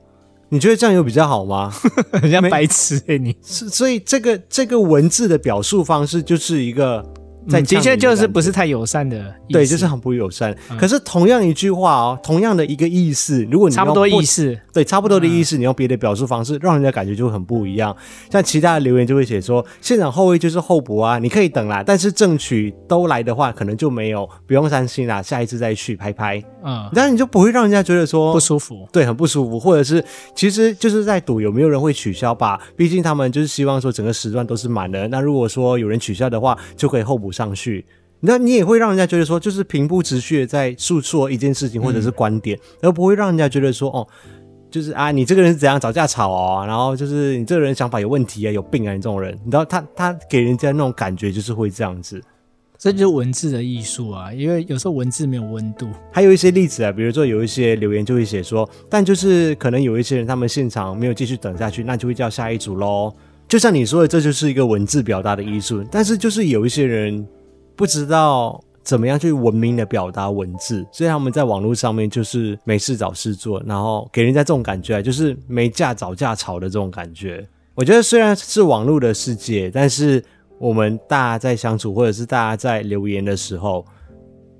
[0.51, 1.73] 你觉得这样有比较好吗？
[2.21, 7.03] 人家白痴哎，你是所以这个这个文字的表述方式就是一个。
[7.49, 10.57] 在的确就是不是太友善的，对，就是很不友善。
[10.71, 17.95] 嗯、可是同样一句话哦，同样的一个意思，如果你差不多意思，对，差不多的意思，嗯、你用别的表述方式，让人家感觉就会很不一样。
[18.31, 26.43] 像其他的留言就会写说，现场后卫就是候补啊，你可以等啦，但是正取都来的话，可能就没有，不用担心啦，下一次再去拍拍。
[26.65, 30.03] 嗯，然后你就不会让人家觉得说不舒服，对，很不舒服，或者是
[30.35, 32.59] 其实就是在赌有没有人会取消吧？
[32.75, 35.07] 毕竟他们就是希望说整个时段都是满的。
[35.09, 37.85] 那如果说有人取消的话，就可以候补上去。
[38.27, 44.09] 那你也会让人家觉得说，就是平铺直叙的在诉说一件事情或者是观点，嗯、而不会让人家觉得说，哦，
[44.71, 52.19] 就是啊，你这个人是怎样找架吵哦，然后就是你这个人想法有问题啊，有病啊，你这种人，你知道他他给人家那种感觉就是会这样子，
[52.79, 55.87] 这就是文字的艺术啊，因为有时候文字没有温度。
[56.11, 63.13] 还有一些例子啊，比如说有一些留言就会写说，但就是可能有一些人他们现场没有继续等下去，那就会叫下一组喽。
[63.55, 67.25] 就像你说的，这就是一个文字表达的艺术，但是就是有一些人。
[67.77, 77.47] 不知道怎么样去文明的表达文字，所以他们在网络上面就是没事找事做，然后给人家这种感觉，就是没架找架吵的这种感觉。
[77.77, 80.21] 我觉得虽然是网络的世界，但是
[80.59, 83.87] 我们大家在相处或者是大家在留言的时候，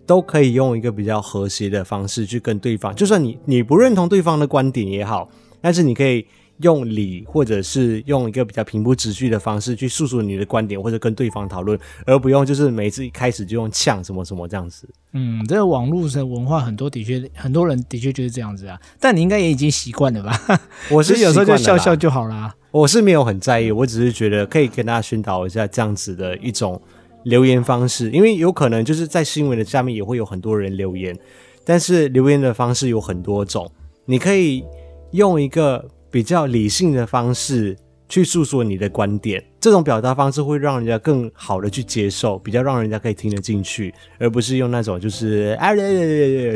[0.07, 5.29] 都可以用一个比较和谐的方式去跟对方，就算你你不认同对方的观点也好，
[5.61, 6.25] 但是你可以。
[6.59, 14.89] 用理，或者是用一个比较平铺直叙的方式去诉说你的观点，或者跟对方讨论，而不用就是每次一开始就用呛什么什么这样子。
[15.15, 18.81] 嗯，这个网络的文化很多的确，很多人的确就是这样子啊。
[19.01, 20.61] 但你应该也已经习惯了吧？
[20.91, 22.55] 我是有时候就笑笑就好啦。
[22.71, 26.81] 我是没有很在意，我只是觉得可以跟大家宣导一下这样子的一种
[27.25, 31.19] 留言方式，因为有可能就是在新闻的下面也会有很多人留言，
[31.65, 33.69] 但是留言的方式有很多种，
[34.07, 34.65] 你可以
[35.11, 35.89] 用一个。
[36.15, 37.77] 比较理性的方式
[38.09, 45.75] 去诉说你的观点，这种表达方式会让人家更好的去接受，比较让人家可以听得进去，而不是用那种就是哎，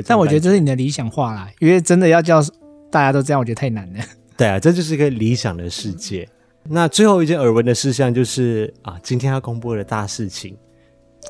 [0.07, 2.41] 但我觉得这是你的理想化啦，因为真的要叫
[2.89, 4.05] 大家都这样，我觉得太难了。
[4.37, 6.29] 对啊，这就是一个理想的世界。
[6.63, 10.57] 那最后一件耳闻的事项就是啊，今天要公布的大事情，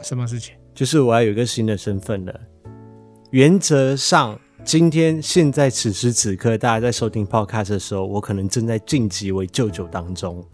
[0.03, 0.55] 什么事情？
[0.75, 2.41] 就是我要有一个新的身份了。
[3.31, 4.38] 原则上。
[4.68, 10.44] 今天现在此时此刻，大家在收听 Podcast 的时候，我可能正在晋级为舅舅当中。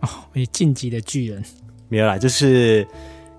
[0.00, 1.44] 哦，你晋级的巨人
[1.90, 2.88] 没有啦，就是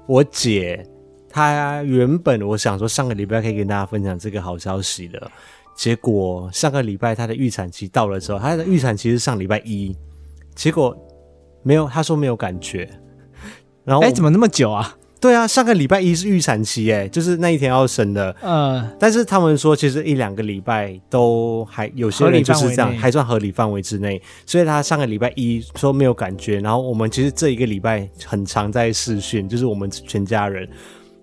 [0.05, 0.87] 我姐，
[1.27, 5.31] 她原本我想说上个礼拜可以跟大家分享这个好消息的，
[5.75, 9.97] 结果上个礼拜她的预产期到了之后，她的预产期是上礼拜一，
[10.53, 10.95] 结果
[11.63, 12.87] 没有，她说没有感觉，
[13.83, 14.95] 然后哎，怎么那么久啊？
[15.21, 18.35] 对啊，上个礼拜一是预产期，哎，就是那一天要生的。
[18.41, 24.19] 嗯，但是他们说，其实一两个礼拜都还有些人就是这样，还算合理范围之内。
[24.47, 30.67] 所以他上个礼拜一说没有感觉，然后我们其实这一个礼拜很常在视讯，就是我们全家人，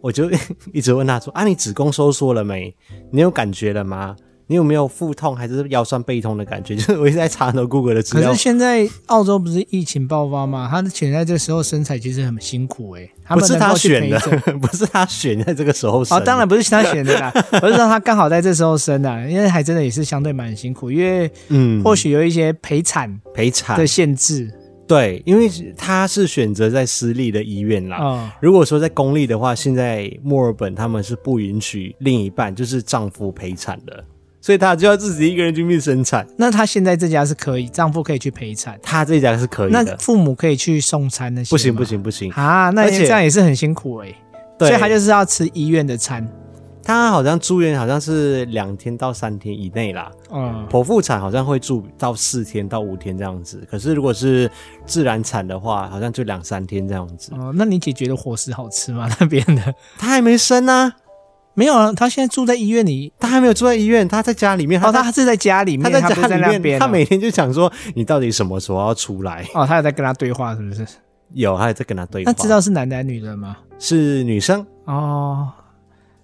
[0.00, 0.30] 我就
[0.72, 2.72] 一直问他说：“啊，你子宫收缩了没？
[3.10, 4.14] 你有感觉了吗？”
[4.48, 6.74] 你有没有腹痛还是腰酸背痛的感觉？
[6.76, 8.30] 就是我一直在查很多 Google 的资料。
[8.30, 10.66] 可是现在澳洲不是疫情爆发吗？
[10.70, 13.12] 他的选在这时候生产其实很辛苦诶、欸。
[13.36, 14.18] 不是他选的，
[14.60, 16.16] 不是他选在这个时候生。
[16.16, 17.30] 哦，当然不是他选的啦，
[17.60, 24.50] 而是让他刚好在这时候生的，因为还真的也是相对蛮辛苦，因为嗯，或许有一些陪产陪产的限制。
[24.86, 27.98] 对，因为他是选择在私立的医院啦。
[28.00, 34.02] 嗯，如果说在公立的话，现在墨尔本他们是不允许另一半，就是丈夫陪产的。
[34.48, 36.26] 所以她就要自己一个人去面生产。
[36.38, 38.78] 那她现在这家是可以，丈夫可以去陪产。
[38.82, 39.82] 她这家是可以的。
[39.82, 41.50] 那父母可以去送餐那些？
[41.50, 42.70] 不行不行不行啊！
[42.70, 44.16] 那这样也是很辛苦哎、欸。
[44.58, 46.26] 对，所以她就是要吃医院的餐。
[46.82, 50.10] 她好像住院好像是两天到三天以内啦。
[50.32, 50.66] 嗯。
[50.70, 53.62] 剖腹产好像会住到四天到五天这样子。
[53.70, 54.50] 可是如果是
[54.86, 57.32] 自然产的话，好像就两三天这样子。
[57.34, 59.06] 哦，那你姐觉得伙食好吃吗？
[59.20, 59.74] 那边的？
[59.98, 60.90] 她还没生呢。
[61.58, 64.80] 没有啊，他现在住在医院里，他还没有住在医院，他在家里面。
[64.80, 69.44] 哦，他是在家里面，他在家里面，他，他每天就想说，你到底什么时候要出来？
[69.54, 70.86] 哦，他有在跟他对话，是不是？
[71.32, 72.32] 有，他有在跟他对话。
[72.32, 73.56] 他知道是男的女的吗？
[73.80, 75.50] 是女生哦，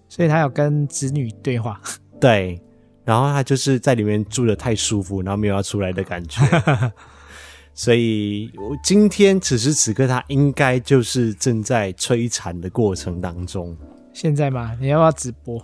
[0.09, 1.80] 所以他有跟子女对话。
[2.20, 2.62] 对，
[3.05, 6.41] 然后他就是在里面住的太舒服，然后没有要出来的感觉。
[7.74, 13.76] 所以我今天此时此刻，他应该就是正在摧残的过程当中。
[14.14, 14.74] 现在吗？
[14.80, 15.60] 你要不要直播？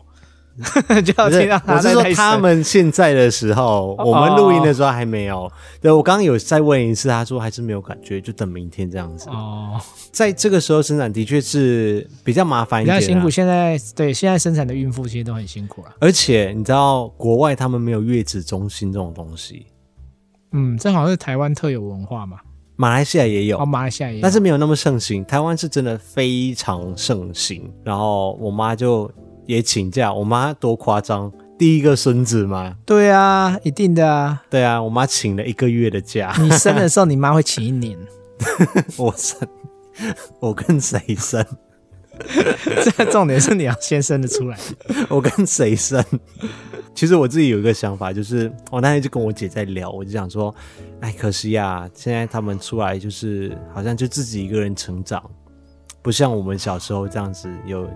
[1.03, 5.51] 就要听到他我是说他们现在的时候，我们录音的时候还没有。
[5.81, 9.31] 对，我刚刚有再问一次，他说还是没有感觉，就等明天这样子。
[9.31, 9.81] 哦，
[10.13, 13.31] 在这个时候生产的确是比较麻烦一点，比较辛苦。
[13.31, 15.95] 现在对现在生产的孕妇其实都很辛苦了。
[15.99, 19.65] 而且你知道，国外他们没有月子中心这种东西。
[20.53, 22.39] 嗯，这好像是台湾特有文化嘛。
[22.81, 25.23] 马来西亚也有，哦，马来西亚也有，但是没有那么盛行。
[25.27, 27.71] 台湾是真的非常盛行。
[27.85, 29.11] 然后我妈就。
[29.47, 32.77] 也请假，我妈多夸张，第一个孙子嘛。
[32.87, 34.41] 对啊，一定的啊。
[34.49, 36.33] 对啊，我妈请了一个月的假。
[36.39, 37.99] 你生的时候，你妈会请一年。
[38.97, 39.49] 我生，
[40.39, 41.45] 我跟谁生？
[42.85, 44.59] 这个重点是你要先生的出来。
[45.09, 46.05] 我跟谁生？
[46.95, 50.55] 其实我自己有一个想法，就是我那天就跟我姐在聊，我就想说，
[51.01, 55.23] 哎，可惜呀，现在他们出来就是好像就自己一个人成长，
[56.03, 57.89] 不像我们小时候这样子有。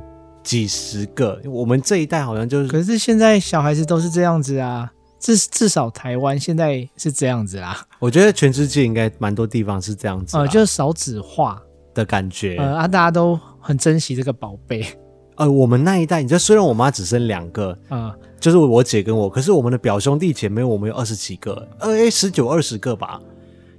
[0.45, 7.83] 几十个，我们这一代好像就是，可是现在小孩子都是这样子啊，至至少台湾现在是这样子啦。
[7.99, 11.59] 我觉得全世界应该蛮多地方是这样子，呃，就是少子化
[11.95, 14.85] 的感觉，呃啊，大家都很珍惜这个宝贝。
[15.37, 23.21] 呃，我们那一代，你知道，虽然我妈只生两个，啊、呃，就是我姐跟我，可是我们的表兄弟姐妹，我们有二十几个，呃，十九二十个吧。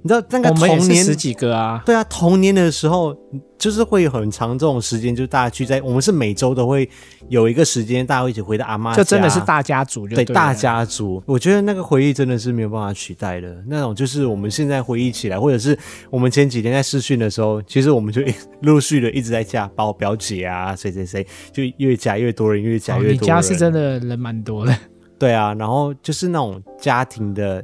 [0.06, 1.82] 你知道那个童年十几个啊？
[1.84, 3.12] 对啊，童年的时候
[3.58, 6.88] 就是会有很长这种时间，就是大家聚在，我们是每周都会
[7.28, 11.20] 有一个时间，大家一起回到阿妈家，就真的是大家族就对，对大家族。
[11.26, 15.76] 我觉得那个回忆真的是没有办法取代的，那种就是我们现在回忆起来，或者是
[16.08, 18.22] 我们前几天在试训的时候，其实我们就
[18.62, 23.16] 陆续的一直在加，把我表姐啊，谁谁谁，就越加越多人，越加越多人。
[23.16, 24.72] 哦，你家是真的人蛮多的。
[25.18, 27.60] 对啊，然后就是那种家庭的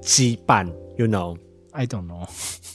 [0.00, 0.64] 羁绊
[0.96, 1.36] ，you know。
[1.72, 2.26] I don't know，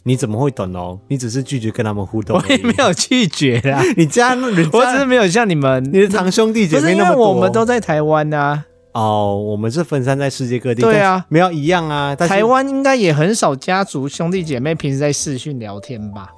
[0.04, 1.00] 你怎么会懂哦？
[1.10, 3.82] 你只是拒绝跟他们互动，我也没有拒绝啊。
[3.98, 7.34] 你家那人家，我只是没有像你们，你的堂兄弟姐妹那么多。
[7.34, 8.66] 我们都在台湾啊。
[8.94, 10.82] 哦，我们是分散在世界各地。
[10.82, 12.16] 对啊，没有一样啊。
[12.16, 16.30] 台湾应该也很少家族兄弟姐妹平时在视讯聊天吧？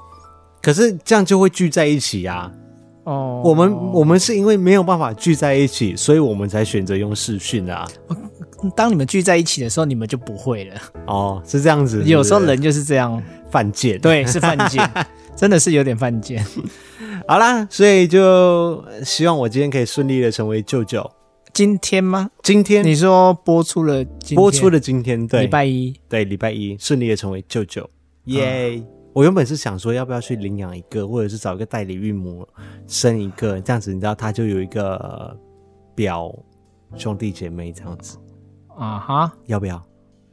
[0.62, 2.51] 可是这样就会聚在一起呀。
[3.08, 7.88] 哦，我们我们是因为没有办法聚在一起，所以我们才选择用视讯啊。
[8.76, 10.76] 当你们聚在一起的时候，你们就不会了。
[11.05, 12.03] 哦，是这样子？
[12.03, 14.91] 有时候人就是这样犯贱，对，是犯贱，
[15.38, 16.45] 真的是有点犯贱。
[17.30, 21.10] 好啦，所以就希望我今天可以顺利的成为舅舅。
[21.53, 22.30] 今天吗？
[22.43, 24.03] 今天你说播出了，
[24.36, 27.89] 播出的今天，对，礼拜一，对，礼拜一顺利的成为舅舅，
[28.26, 28.80] 耶、yeah!
[28.82, 28.86] 嗯！
[29.18, 32.47] 我原本是想说，要不要去领养一个，或者是找一个代理孕母
[32.86, 35.36] 生一个，这样子，你知道，他就有一个
[35.95, 36.32] 表
[36.95, 38.20] 兄弟姐妹这样子。
[38.78, 39.34] 啊哈！
[39.47, 39.84] 要不要？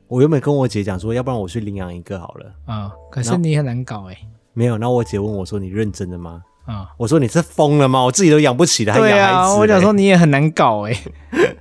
[0.06, 2.54] 我原本跟我姐讲说，要不然我去领养一个好了。
[2.66, 4.18] 啊，可是你很难搞哎。
[4.52, 8.04] 没有，那我姐问我说：“你认真的吗？”啊，我说：“你是疯了吗？
[8.04, 10.94] 我自己都养不起的，还养孩子。”对啊，我想说你也很难搞哎，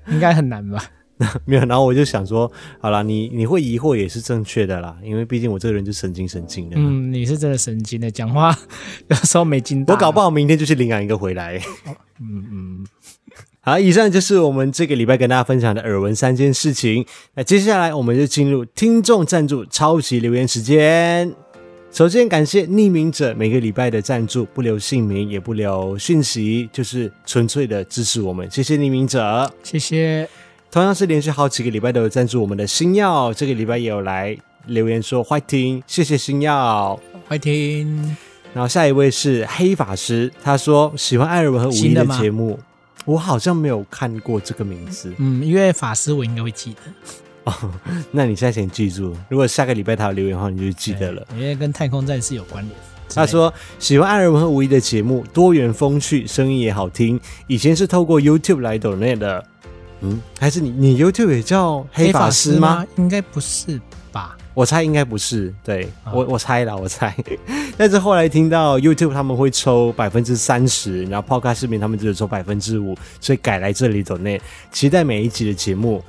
[0.08, 0.84] 应该很难吧？
[1.46, 6.76] 没有，然后我就想说，好啦，你你会疑惑也是正确的啦，因为毕竟我这个人就神经神经的。
[6.78, 8.58] 嗯，你是真的神经的，讲话
[9.08, 9.84] 有时候没劲。
[9.88, 11.62] 我搞不好明天就去领养一个回来。
[12.20, 12.88] 嗯嗯。
[13.66, 17.06] 好，以上就是我们这个礼拜跟大家分享的耳闻三件事情。
[17.36, 21.34] 那接下来我们就进入听众赞助超级留言时间。
[21.90, 28.50] 首先感谢匿名者每个礼拜的赞助，不留姓名也不留讯息，就是纯粹的支持我们。
[28.52, 30.28] 谢谢匿名者，谢谢。
[30.74, 38.18] 同样是连续好几个礼拜都有赞助我们的星耀，这个礼拜也有来留言说欢迎，谢谢星耀，欢迎。
[38.56, 42.60] 然后下一位是黑法师，他说喜欢艾尔文和五一的节目。
[43.06, 46.82] 我好像没有看过这个名字，嗯，因为法师我应该会记得。
[47.52, 47.72] 哦，
[48.10, 51.24] 那你现在先记住，如果下个礼拜他有留言的话，你就记得了。
[51.36, 52.76] 因为跟太空战士有关联。
[53.14, 57.20] 他说喜欢艾尔文和吴一的节目，多元风趣，声音也好听。
[57.46, 59.46] 以前是透过 YouTube 来抖内的，
[60.04, 62.86] 嗯，还是你你 YouTube 也叫黑法师吗？
[62.98, 63.80] 应该不是
[64.12, 64.38] 吧。
[64.54, 67.16] 我猜应该不是，对，我我猜啦，我猜。
[67.76, 74.40] 但是后来听到 YouTube 他们会抽百分之三十，然后 Podcast 视频他们只有抽百分之五，所以改来这里走内，
[74.72, 76.04] 期待每一集的节目。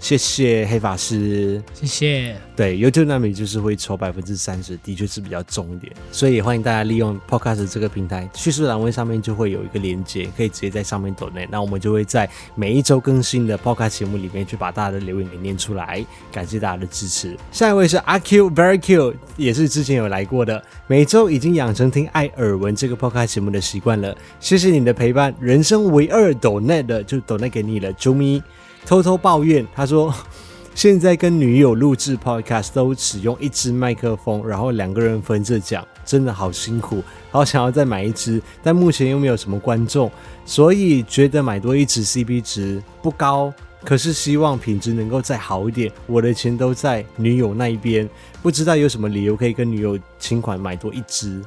[0.00, 2.36] 谢谢黑法师，谢谢。
[2.56, 11.46] 对，YouTube 那里就是会抽百分之三十，的确是比较重一点，所以也欢迎大家利用 Podcast 这个平台，叙述栏位上面就会有一个连接，可以直接在上面抖内。
[11.50, 17.36] 那我们就会在每一周更新的 Podcast 节目里面去把大家的留言给念出来，感谢大家的支持。
[17.52, 28.42] 下一位是阿 Q Very Q，也是之前有来过的，每周已经养成听艾尔文这个 Podcast 节目的习惯了，谢谢你的陪伴，人生唯二抖内的就抖内给你了，啾咪。
[28.86, 30.12] 偷偷抱怨，他说
[30.74, 40.10] 现在跟女友录制 podcast 都只用一支麦克风，然后两个人分着讲，真的好辛苦，好想要再买一支，但目前又没有什么观众，
[40.44, 43.52] 所以觉得买多一支 CP 值不高。
[43.82, 48.06] 可是希望品质能够再好一点，我的钱都在女友那一边，
[48.42, 51.42] 不知道有什么理由可以跟女友请款买多一支。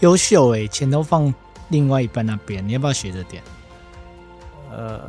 [0.00, 1.32] 优秀哎，钱都放
[1.68, 3.40] 另外一半那边，你要不要学着点？
[4.72, 5.00] 呃，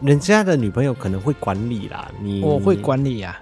[0.00, 3.40] 人家的女朋友可能会管理啦，你我会管理啊，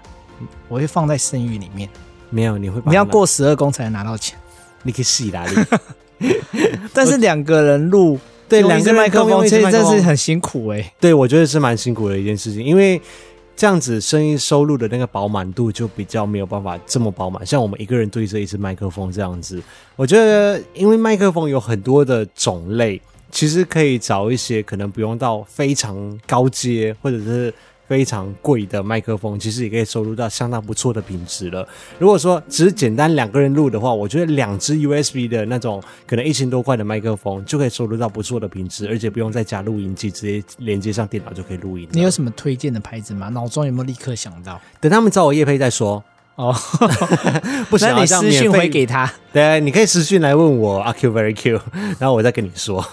[0.67, 1.89] 我会放在生育里面。
[2.29, 4.37] 没有，你会你要过十二宫才能拿到钱，
[4.83, 5.55] 你可以洗哪里？
[6.93, 8.19] 但是两个人录。
[8.49, 10.93] 对，两个麦克风，这真是很辛苦哎。
[11.01, 13.01] 对，我觉得是蛮辛苦的一件事情，因为
[13.57, 17.45] 这样子声音收入的那个饱满度就比较没有办法这么饱满。
[17.45, 19.61] 像我们一个人对着一支麦克风这样子，
[19.97, 23.01] 我觉得因为麦克风有很多的种类，
[23.31, 27.53] 其实可以找一些可能不用到非常高阶，或者是。
[27.87, 31.65] 非常贵的麦克风，其实也可以收录到相当不错的品质了。
[31.97, 41.87] 如果说只是简单两个人录的话，我觉得两支 USB 的那种可能一千多块的麦克风就可以收录到不错的品质，而且不用再加录音机，直接连接上电脑就可以录音。
[41.93, 43.29] 你有什么推荐的牌子吗？
[43.29, 44.59] 脑中有没有立刻想到？
[44.81, 46.03] 等他们找我夜配再说
[46.37, 46.55] 哦。
[47.69, 49.11] 不行，那你私信回给他。
[49.31, 51.59] 对，你可以私信来问我阿 Q very Q，
[51.99, 52.83] 然后我再跟你说。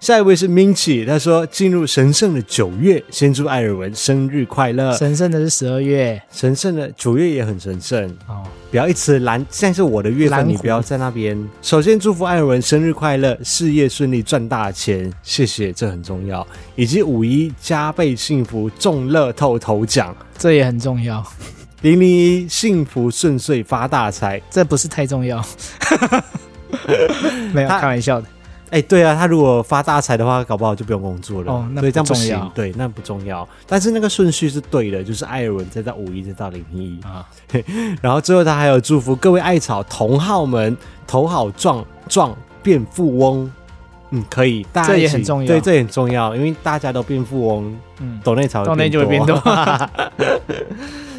[0.00, 4.94] 下一位是 Minchi，他说进入神圣的九月，先祝艾尔文生日快乐。
[4.98, 8.42] 神圣的是十二月，神圣的九月也很神圣哦。
[8.70, 11.48] 不要一直拦，现在是我的月份，你不要在那边。
[11.62, 16.46] 首先祝福艾尔文生日快乐，事业顺利，赚大钱，谢谢，这很重要。
[16.76, 21.24] 以及五一加倍幸福，中乐透头奖，这也很重要。
[21.84, 25.44] 零零一幸福顺遂发大财，这不是太重要。
[27.52, 28.26] 没有，开玩笑的。
[28.70, 31.52] 哎，对啊，他如果发大财的话，搞不好就不用工作了。
[31.52, 31.82] 哦，那不重要。
[31.82, 32.50] 所以这样不行。
[32.54, 33.46] 对，那不重要。
[33.66, 37.28] 但是那个顺序是对的，就是艾尔文再到五一，再到零零一啊。
[38.00, 40.74] 然后最后他还有祝福各位艾草同好们
[41.06, 43.52] 头好壮壮变富翁。
[44.08, 45.46] 嗯，可以，大家，这也很重要。
[45.46, 49.36] 对，这也很重要，因为大家都变富翁，嗯，抖内草，抖内就会变多。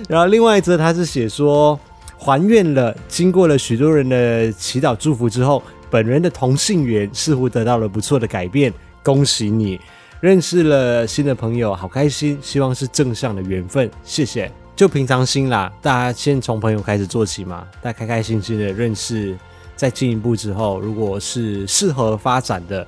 [0.09, 1.79] 然后另外一则他是写说
[2.17, 5.61] 还愿了，经过了许多人的祈祷祝福之后。
[5.87, 9.79] 本人的同性缘似乎得到了不错的改变，恭喜你
[10.19, 12.37] 认识了新的朋友，好开心！
[12.41, 14.51] 希望是正向的缘分，谢谢。
[14.75, 19.37] 就平常心啦，大家先从朋友开始做起嘛，大家开开心心的认识，
[19.77, 22.85] 再进一步之后，如果是适合发展的，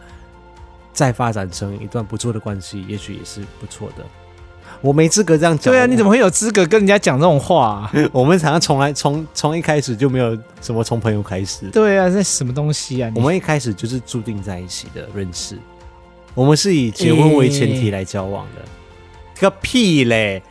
[0.92, 4.04] 再发展成一段不错的关系，也许也是不错的。
[4.82, 5.74] 我没资格这样讲。
[5.74, 7.92] 对啊，你怎么会有资格跟人家讲这种话啊？
[8.12, 11.70] 我们好像从来从从一开始就没有什么从朋友开始。
[11.72, 13.12] 对啊，那什么东西啊？
[13.16, 15.58] 我们一开始就是注定在一起的认识，
[16.34, 18.62] 我们是以结婚为前提来交往的。
[18.62, 20.42] 欸、个屁嘞！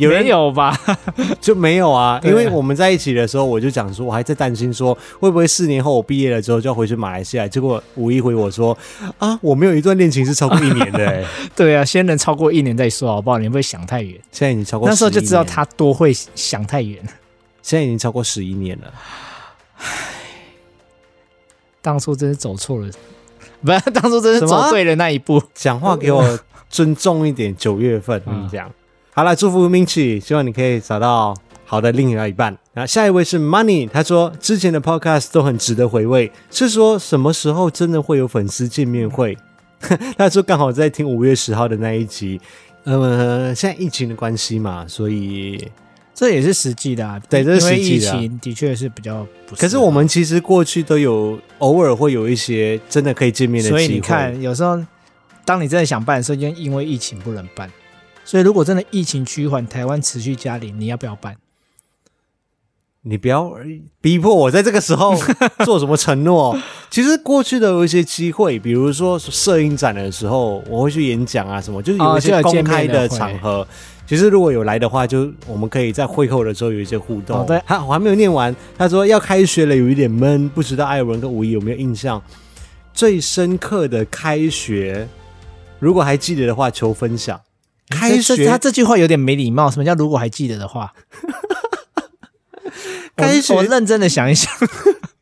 [0.00, 0.76] 有人有吧？
[1.40, 7.46] 就没有啊，因为我们在一起的时候，我就讲说，我还在担心说，会不会四年后我毕业了之后就要回去马来西亚？
[7.46, 8.76] 结果五一回我说，
[9.18, 11.24] 啊，我没有一段恋情是超过一年的、 欸。
[11.54, 13.38] 对啊，先能超过一年再说，好不好？
[13.38, 14.18] 你会不会想太远？
[14.32, 16.98] 现在已经超过，那时候就知道他多会想太远。
[17.62, 18.92] 现在已经超过十一年了。
[19.78, 19.84] 唉，
[21.82, 22.88] 当初真是走错了，
[23.62, 25.42] 不是当初真是走对了那一步。
[25.54, 26.38] 讲话给我
[26.70, 27.54] 尊重一点。
[27.56, 28.70] 九月份，你讲。
[29.12, 31.34] 好了，祝福 Minchi，希望你可以找到
[31.64, 32.56] 好的另外一半。
[32.74, 39.36] 那下一位是 Money，他说之前的 Podcast 都很值得回味，是说什么时候真的会有粉丝见面会？
[40.16, 42.40] 他说刚好在听五月十号的那一集。
[42.84, 45.68] 呃，现在疫情的关系嘛，所以
[46.14, 47.20] 这也是实际的啊。
[47.28, 48.06] 对，这是实际的。
[48.06, 49.54] 疫情的确是比较不。
[49.56, 53.84] 可是我们其实过去都有偶尔会有一些真的可以见面的机会。
[53.84, 54.82] 所以你看，有时候
[55.44, 57.70] 当你真的想办的时候，就因为疫情不能办。
[58.30, 61.36] 所以，如果真的疫情趋缓，台湾持续加零，你要不要办？
[63.02, 63.56] 你不要
[64.00, 65.16] 逼迫我在这个时候
[65.66, 66.56] 做什么承诺。
[66.88, 73.62] 其实过去的有一些机会，比如说摄影展的时候，我会去演讲啊，什么就是有一些公开的场合。
[73.62, 73.68] 哦、
[74.06, 77.40] 其实如果有来的话，就我们可以在会后的时候有一些互动。
[77.40, 78.54] 哦、对，他我还没有念完。
[78.78, 82.22] 他说要开学了，有一点闷，不知道艾文跟五一有没有印象？
[82.94, 85.08] 最深刻的开学，
[85.80, 87.40] 如果还记得的话，求分享。
[87.90, 89.70] 开学，他这句话有点没礼貌。
[89.70, 90.94] 什么叫如果还记得的话？
[93.16, 94.50] 开学，我认真的想一想，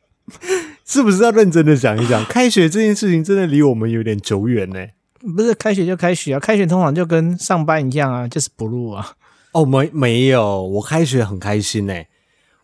[0.84, 2.24] 是不是要认真的想一想？
[2.26, 4.78] 开学这件事情真的离我们有点久远呢。
[5.36, 9.14] 不是开学就开学啊，开学通常就跟上班一样啊，就是不录啊。
[9.52, 11.94] 哦，没没有，我开学很开心呢。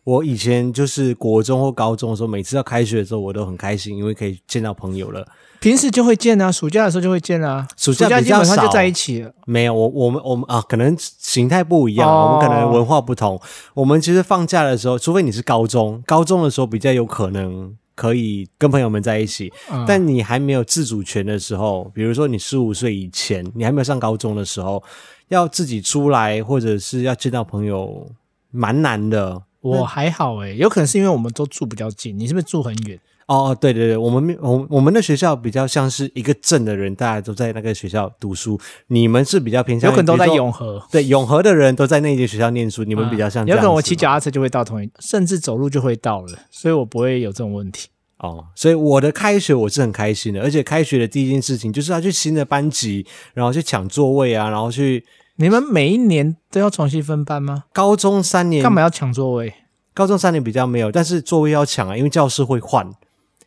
[0.05, 5.26] 我以前就是国中或高中的时候，每次要开学的时候，我都很开心，因为可以见到朋友了。
[5.61, 9.32] 平时就会见啊，暑假的时候就会见啊，暑假基本上就在一起了。
[9.46, 13.40] 没有，我我们我们啊，可能形态不一样，哦、我们可能文化不同。
[13.72, 19.50] 我们其实放假的时候，除非你是高中，高中的时候比较有可能可以跟朋友们在一起。
[19.72, 24.82] 嗯、但你还没有自主权的时候，比如说你十五岁以前，你还没有上高中的时候，
[25.28, 28.07] 要自己出来或者是要见到朋友，
[28.50, 29.40] 蛮难的。
[29.65, 32.99] 我还好诶、欸，有可能是因为我们都住比较近，你是不是住很远？
[33.27, 38.61] 哦哦，对对对，我们我我们的学校比较像是一个镇的人，大家都在那个学校读书。
[38.89, 42.85] 你们是比较偏向，有可能都在永和，对，永和的人都在那间学校念书。
[42.85, 47.89] 你们比较像有可能我骑脚踏车就会到同一，甚至走路就会到了，所以我不会有这种问题。
[48.19, 55.03] 哦，所以我的开学我是很开心的，而且开学的第一件事情就是要去新的班级，然后去抢座位啊，然后去。
[55.37, 57.64] 你们每一年都要重新分班吗？
[57.72, 59.53] 高中三年干嘛要抢座位？
[59.93, 62.89] 高中三年比较没有，但是座位要抢啊，因为教室会换。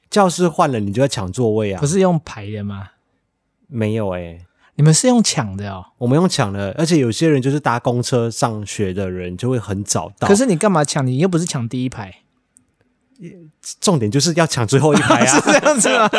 [0.10, 1.80] 教室换了，你就要抢座位啊？
[1.80, 2.90] 不是用排的吗？
[3.68, 5.86] 没有哎、欸，你们是用抢的哦。
[5.98, 10.28] 我们用抢的，而且有些人就是搭公车上学的人就会很早到。
[10.28, 11.06] 可是你干嘛抢？
[11.06, 12.14] 你又不是抢第一排。
[13.82, 15.26] 重点就是要抢最后一排啊！
[15.28, 16.10] 是这样子吗？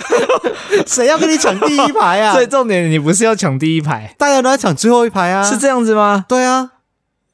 [0.86, 2.32] 谁要跟你抢第一排啊？
[2.34, 5.42] 所以重点你不是要抢第一排，大家都要抢最后一排啊？
[5.48, 6.24] 是这样子吗？
[6.28, 6.70] 对啊。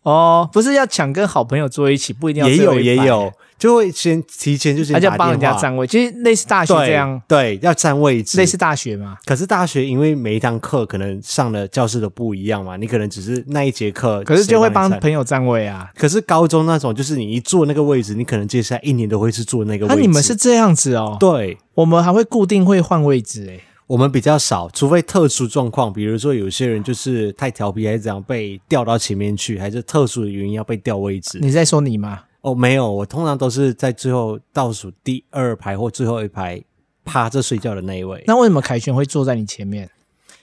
[0.03, 3.33] 哦，不是要抢跟好朋友坐一起，不一定要也有也有。
[3.59, 9.17] 就会先提前就先，他就帮人家占位，其实类似大学这样，对，对，要占位置，类似大学嘛。
[9.25, 15.91] 可是大学因为每一堂课可能上的教室都不一样嘛，你可能只是那一节课，可是就会帮朋友占位啊。
[15.97, 19.95] 可是高中那种，就是你一坐那个位置，你可能接下来一年都会是坐那个位置。
[19.95, 21.17] 那、啊、你们是这样子哦？
[21.19, 23.61] 对，我们还会固定会换位置诶。
[23.87, 31.39] 我们比较少，除非特殊状况，比如说有些人就是太调皮还是怎样被调到前面去，还是特殊的原因要被调位置。
[31.41, 32.21] 你在说你吗？
[32.47, 36.63] 哦，没有，我通常都是在最后倒数第二排或最后一排
[37.05, 38.23] 趴着睡觉的那一位。
[38.25, 39.91] 那为什么凯旋会坐在你前面？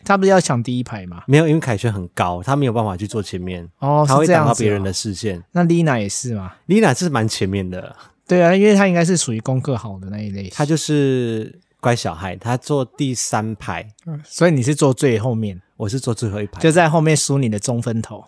[0.03, 1.23] 他不是要抢第一排吗？
[1.27, 3.65] 没有，因为凯旋很高，他没有办法去坐前面。
[3.79, 5.39] 哦，他会挡到别人的视线。
[5.39, 6.53] 哦、那丽娜也是吗？
[6.65, 7.95] 丽娜是蛮前面的。
[8.27, 10.51] 对啊，因为她应该是属于功课好的那一类型。
[10.53, 13.87] 她就是乖小孩，她坐第三排。
[14.05, 18.25] 嗯，所以你是坐最后面，我是坐最后一排，就在后面梳你的中分头，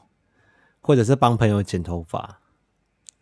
[0.79, 2.39] 或者是帮朋友剪头发。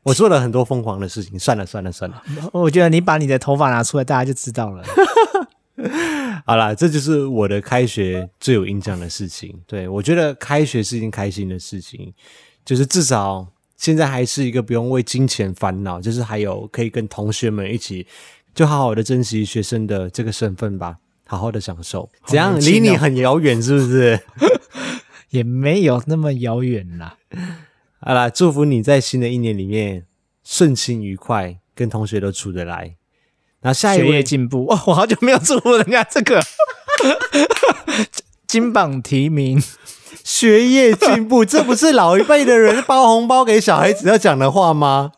[0.03, 2.21] 我做了很多疯狂的事情，算了算了算了。
[2.53, 4.83] 我觉得你把你的头发拿出来，大家就知道了。
[6.45, 9.57] 好啦，这就是我的开学最有印象的事情。
[9.65, 12.13] 对，我觉得开学是一件开心的事情，
[12.65, 13.47] 就是至少
[13.77, 18.05] 现在还是一个不用为金钱烦恼，就是还有可以跟同学们一起，
[18.53, 22.09] 就好好的珍惜学生的这个身份吧，好好的享受。
[22.25, 22.59] 怎样？
[22.59, 24.19] 离你很遥远是不是？
[25.31, 27.17] 也没有那么遥远啦。
[28.05, 30.05] 好啦，祝福你在新的一年里面
[30.43, 32.97] 顺心愉快，跟同学都处得来。
[33.61, 36.41] 那下一位学业进步， 哇，我好久没有祝福人家这个
[38.45, 39.63] 金榜题名，
[40.21, 45.13] 学业进步， 这不是老一辈的人包红包给小孩子要讲的话吗？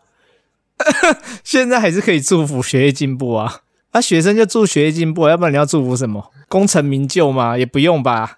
[1.44, 3.62] 现在还是可以祝福学业进步啊，
[3.94, 6.32] 那、啊、学生就祝学业进步，要不然你要祝福什么？
[6.48, 7.58] 功成名就吗？
[7.58, 8.38] 也不用吧，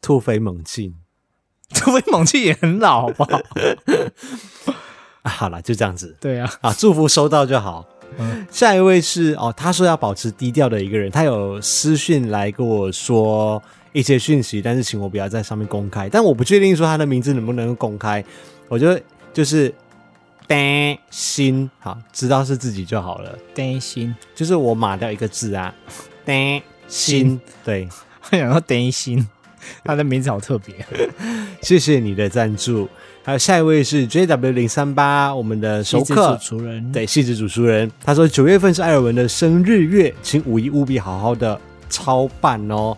[0.00, 0.94] 突飞猛进。
[1.74, 3.40] 突飞猛进也很老，好不好？
[5.22, 6.16] 啊、好了，就这样子。
[6.20, 7.86] 对啊，啊，祝福收到就好。
[8.16, 13.62] 嗯，下一位是哦，他说要保持低调的一个人，他有私讯来跟我说
[13.92, 16.08] 一些讯息，但是请我不要在上面公开。
[16.08, 18.24] 但我不确定说他的名字能不能公开，
[18.68, 19.00] 我觉得
[19.34, 19.72] 就是
[20.46, 23.38] 担心，好，知道是自己就好了。
[23.54, 25.74] 担心就是我码掉一个字啊，
[26.24, 27.86] 担心，对，
[28.32, 29.28] 我想要担心。
[29.84, 30.74] 他的名字好特别，
[31.62, 32.88] 谢谢你的赞助。
[33.24, 37.90] 还有下一位是 JW 零三八，我们的熟客主厨人，对，戏子主厨人。
[38.02, 42.96] 他说九月份是艾尔文的生日月，请五一务必好好的操办哦，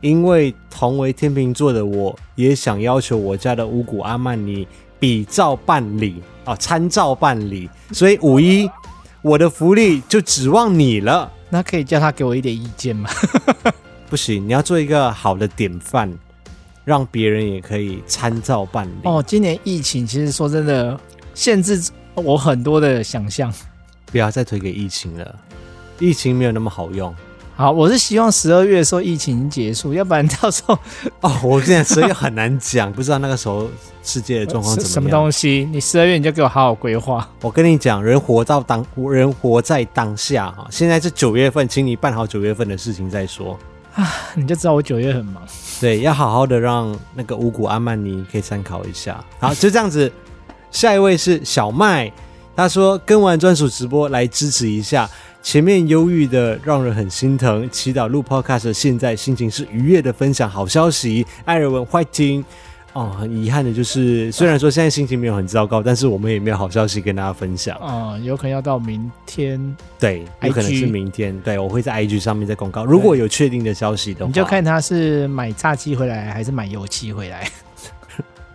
[0.00, 4.68] 因为同为天秤座的我也想要求我家的五谷阿曼尼
[5.00, 8.70] 比照办理啊，参照办理，所以五一
[9.20, 11.28] 我的福利就指望你了。
[11.50, 13.10] 那可以叫他给我一点意见吗？
[14.12, 16.12] 不行，你要做一个好的典范，
[16.84, 18.90] 让别人也可以参照办理。
[19.04, 21.00] 哦，今年疫情其实说真的，
[21.32, 21.82] 限制
[22.12, 23.50] 我很多的想象。
[24.10, 25.34] 不要再推给疫情了，
[25.98, 27.14] 疫情没有那么好用。
[27.56, 30.78] 好，我是希望十二月的时候疫情结束，要不然到时候
[31.22, 33.66] 哦，我现在十二月很难讲，不知道那个时候
[34.02, 34.92] 世界的状况怎么样。
[34.92, 35.66] 什么东西？
[35.72, 37.26] 你十二月你就给我好好规划。
[37.40, 40.68] 我跟你讲，人活到当，人活在当下哈。
[40.70, 43.58] 现在是九月份，请你办好九月份的事情再说。
[43.94, 45.42] 啊，你就知道我九月很忙。
[45.80, 49.22] 对，要好好的让那个五谷阿曼尼可以参考一下。
[49.38, 50.10] 好，就这样子。
[50.70, 52.10] 下一位是小麦，
[52.56, 55.08] 他说跟完专属直播来支持一下，
[55.42, 62.42] 前面忧郁的让人很心疼，祈祷录 podcast 现在心情是愉悦的，分享好消息，艾尔文欢迎。
[62.94, 67.76] 哦，很遗憾的就是，虽然说现在心情没有很糟糕，但是我们也没有好消息跟大家分享。
[67.78, 71.38] 哦，有可能要到明天，对，有可能是明天。
[71.40, 77.50] 对，我会在 IG 上面再公告，如果有确定的消息的话，你就看他是买炸鸡回来还是买油漆回来。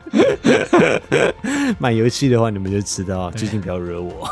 [1.79, 4.29] 买油漆的话，你们就知道，最近不要惹我。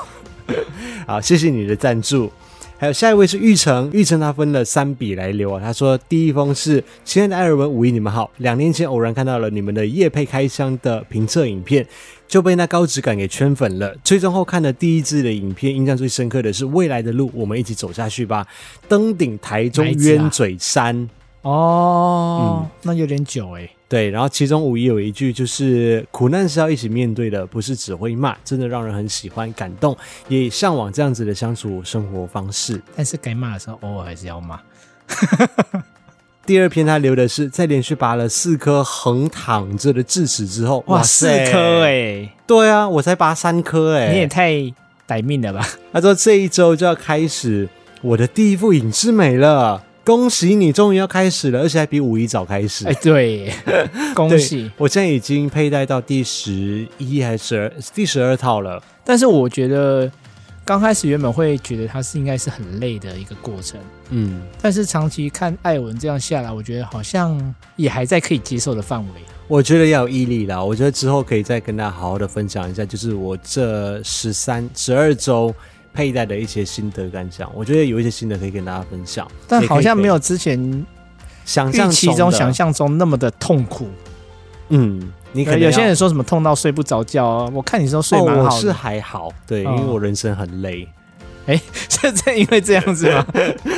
[1.07, 2.31] 好，谢谢你的赞助。
[2.78, 5.61] 还有下一位是玉成，玉成他分了三笔来留啊。
[5.61, 8.30] 他说第一封是亲爱的艾尔文、五一，你们好。
[8.38, 11.88] 两年前偶然看到了你们的夜配开箱的评测影片，
[12.28, 13.95] 就被那高质感给圈粉了。
[14.03, 18.45] 追踪后看了第一支的影片，印象最深刻的是未来的路，我们一起走下去吧。
[18.89, 21.09] 登顶台中鸢嘴山。
[21.43, 23.69] 哦，嗯，那有点久哎。
[23.95, 29.95] 对，然后其中五一有一句就是苦难是要一起面对的，不是只会骂，真的让人很喜欢感动，
[30.27, 32.81] 也向往这样子的相处生活方式。
[32.93, 34.59] 但是该骂的时候，偶尔还是要骂。
[36.45, 44.51] 第二篇他留的是在连续拔了四颗横躺着的智齿之后，哇，四颗哎，对啊，我才拔三颗哎，你也太
[45.07, 45.65] 歹命了吧？
[45.93, 47.69] 他说这一周就要开始
[48.01, 49.81] 我的第一副隐之美了。
[50.05, 52.87] 恭喜你，终于要开始了，而且还比五一早开始。
[52.87, 53.51] 哎，对，
[54.13, 54.69] 恭喜！
[54.77, 57.73] 我现在已经佩戴到第十一还是？
[57.91, 58.81] 第十二套了。
[59.03, 60.09] 但是我觉得
[60.63, 63.79] 刚开始原本会觉得它是应该是很累的一个过程，
[64.11, 64.43] 嗯。
[64.61, 69.09] 但是长期看艾文这样下来，我觉得好像也还在可以接受的范围。
[69.47, 70.63] 我觉得要有毅力啦。
[70.63, 75.51] 我觉得之后可以再跟大家好好的分享一下，就是我这十三、十二周。
[75.95, 80.85] 佩戴的一些心得感想，我觉得有一些心得可以跟大家分享，但好像没有之前
[81.45, 83.87] 想象其中想象中那么的痛苦。
[84.69, 87.51] 嗯，你可能有些人说什么痛到睡不着觉啊？
[87.53, 88.49] 我看你说睡蛮好的。
[88.49, 90.87] 哦，我是还好，对，因为我人生很累。
[91.45, 93.25] 哎，是这因为这样子吗？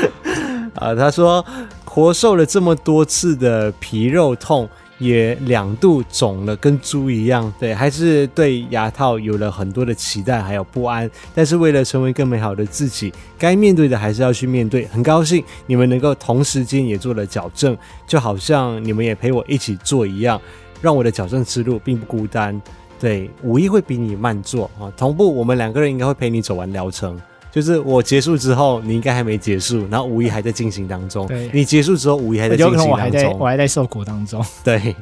[0.76, 1.46] 啊，他说
[1.86, 4.68] 活受了这么多次的皮肉痛。
[4.98, 7.52] 也两度肿了，跟猪一样。
[7.60, 11.10] 对，还是对牙套有了很多的期待，还有不安。
[11.36, 14.86] 但是为了成为更美好的自己，该面对的还是要去面对。
[14.88, 17.78] 很高兴你们能够同时间也做了矫正，
[18.08, 20.42] 就好像你们也陪我一起做一样，
[20.82, 22.60] 让我的矫正之路并不孤单。
[23.00, 27.20] 对，五一会比你慢做啊，同步我们两个人应该会陪你走完疗程。
[27.58, 31.26] 就是我结束之后，你应该还没结束，然后五一还在进行当中。
[31.26, 32.92] 对，你结束之后，五一还在进行当中。
[32.92, 34.46] 我还在，我还在受苦当中。
[34.64, 34.96] 对，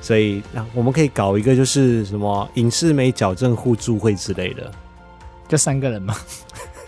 [0.00, 4.68] 所以那我们可以搞一个，就是什么影视美矫正互助会之类的，
[5.46, 6.16] 就三个人嘛。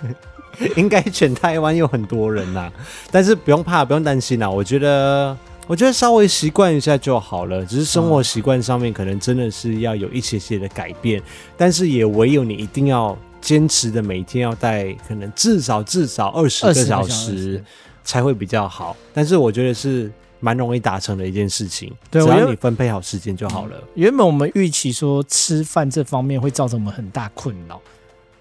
[0.74, 2.68] 应该全台湾有很多人呐，
[3.12, 4.50] 但是不用怕，不用担心呐。
[4.50, 5.38] 我觉得，
[5.68, 7.64] 我觉得稍微习惯一下就好了。
[7.64, 11.22] 只是生活习惯上面可能真的是要有一些些的改变，
[11.56, 13.16] 但是也唯有你一定要。
[13.44, 17.62] 坚持的每天要戴，可能至少至少二十个小时
[18.02, 18.96] 才会比较好。
[19.12, 23.76] 但是我觉得是蛮容易达成的一件事情，对，只要你分配好时间就好了。
[23.96, 27.78] 原本我们预期说吃饭这方面会造成我们很大困扰，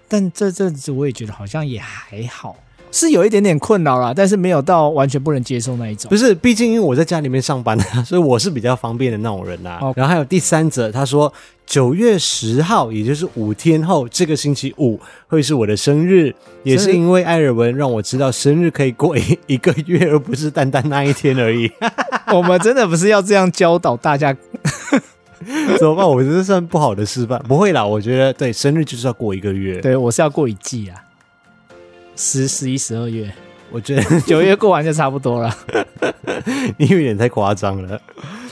[0.08, 2.56] 但这阵子我也觉得好像也还好。
[2.94, 6.08] 是有一点点困扰啦，但是没有到完全不能接受那一种。
[6.08, 7.76] 不是，毕竟因为我在家里面上班，
[8.06, 9.80] 所以我是比较方便的那种人呐、啊。
[9.82, 9.94] Okay.
[9.96, 11.32] 然后还有第三者，他说
[11.66, 16.32] 九月十号，也就是五天后，这个星期五会是我的生日，
[16.62, 21.68] 也是因为艾尔文让我知道生日可以过一 一个月，而不是单单那一天而已。
[22.32, 24.32] 我们真的不是要这样教导大家，
[25.78, 26.08] 怎么办？
[26.08, 27.42] 我觉得算不好的示范。
[27.48, 29.80] 不会啦，我觉得对，生日就是要过一个月。
[29.80, 30.94] 对，我是要过一季啊。
[32.16, 33.32] 十、十一、十二月，
[33.70, 35.56] 我觉得 九月过完就差不多了。
[36.78, 38.00] 你有点太夸张了。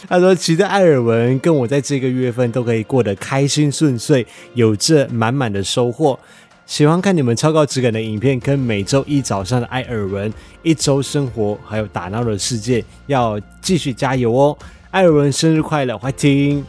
[0.09, 6.19] 他说：“期待艾尔文跟我在这个月份都可以过得开心顺遂，有着满满的收获。
[6.67, 10.31] 喜欢看你们超高质感的影片，跟每周一早上的艾尔文
[10.63, 14.59] 一周生活，还有打闹的世界，要继续加油哦！
[14.91, 16.63] 艾尔文生日快乐，欢听！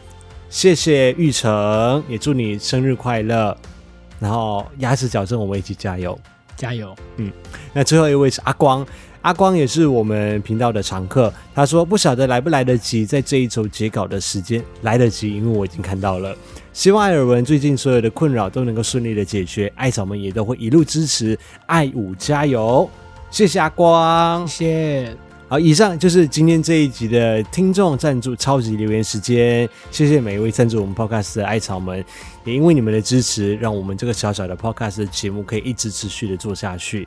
[0.48, 3.54] 谢谢玉成，也祝你生日快乐。
[4.20, 6.18] 然后牙齿矫正，我们一起加油。”
[6.56, 6.94] 加油！
[7.16, 7.30] 嗯，
[7.72, 8.86] 那最后一位是阿光，
[9.22, 11.32] 阿光也是我们频道的常客。
[11.54, 16.36] 他说不晓得来不来得及，在这一周截稿的时间来得及，因为我已经看到了。
[16.72, 22.88] 希望艾尔文最近所有的困扰都能够顺利的解决，艾草们也都会一路支持，爱五加油！
[23.30, 25.33] 谢谢阿光，谢谢。
[25.54, 29.68] 好，以上就是今天这一集的听众赞助超级留言时间。
[29.92, 32.04] 谢谢每一位赞助我们 Podcast 的艾草们，
[32.44, 37.06] 也因为你们的支持，让我们这个小小的 Podcast 的节目可以一直持续的做下去。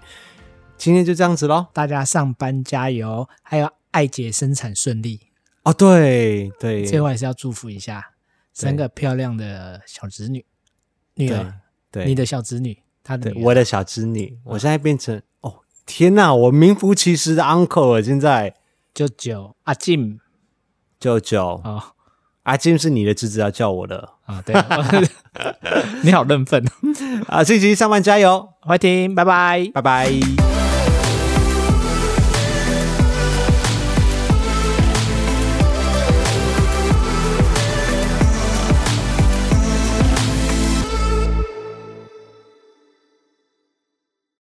[0.78, 5.20] 今天就这样子喽，大家上班加油，还有艾姐生产顺利
[5.64, 5.74] 哦。
[5.74, 8.02] 对对，最后还是要祝福一下
[8.54, 10.46] 三个漂亮的小侄女
[11.16, 11.54] 女儿。
[11.92, 15.22] 对，你的小侄女，她的我的小侄女，我现在变成哦，
[15.88, 18.54] 天哪，我名副其实的 uncle 了，现在
[18.94, 20.18] 舅舅阿 Jim，
[21.00, 21.94] 舅舅啊，
[22.44, 24.10] 阿 Jim 是你的侄子要叫我的。
[24.26, 24.54] 啊，对，
[26.04, 26.64] 你好认份。
[27.28, 30.57] 啊，这集上班加油，欢迎，拜拜，拜拜。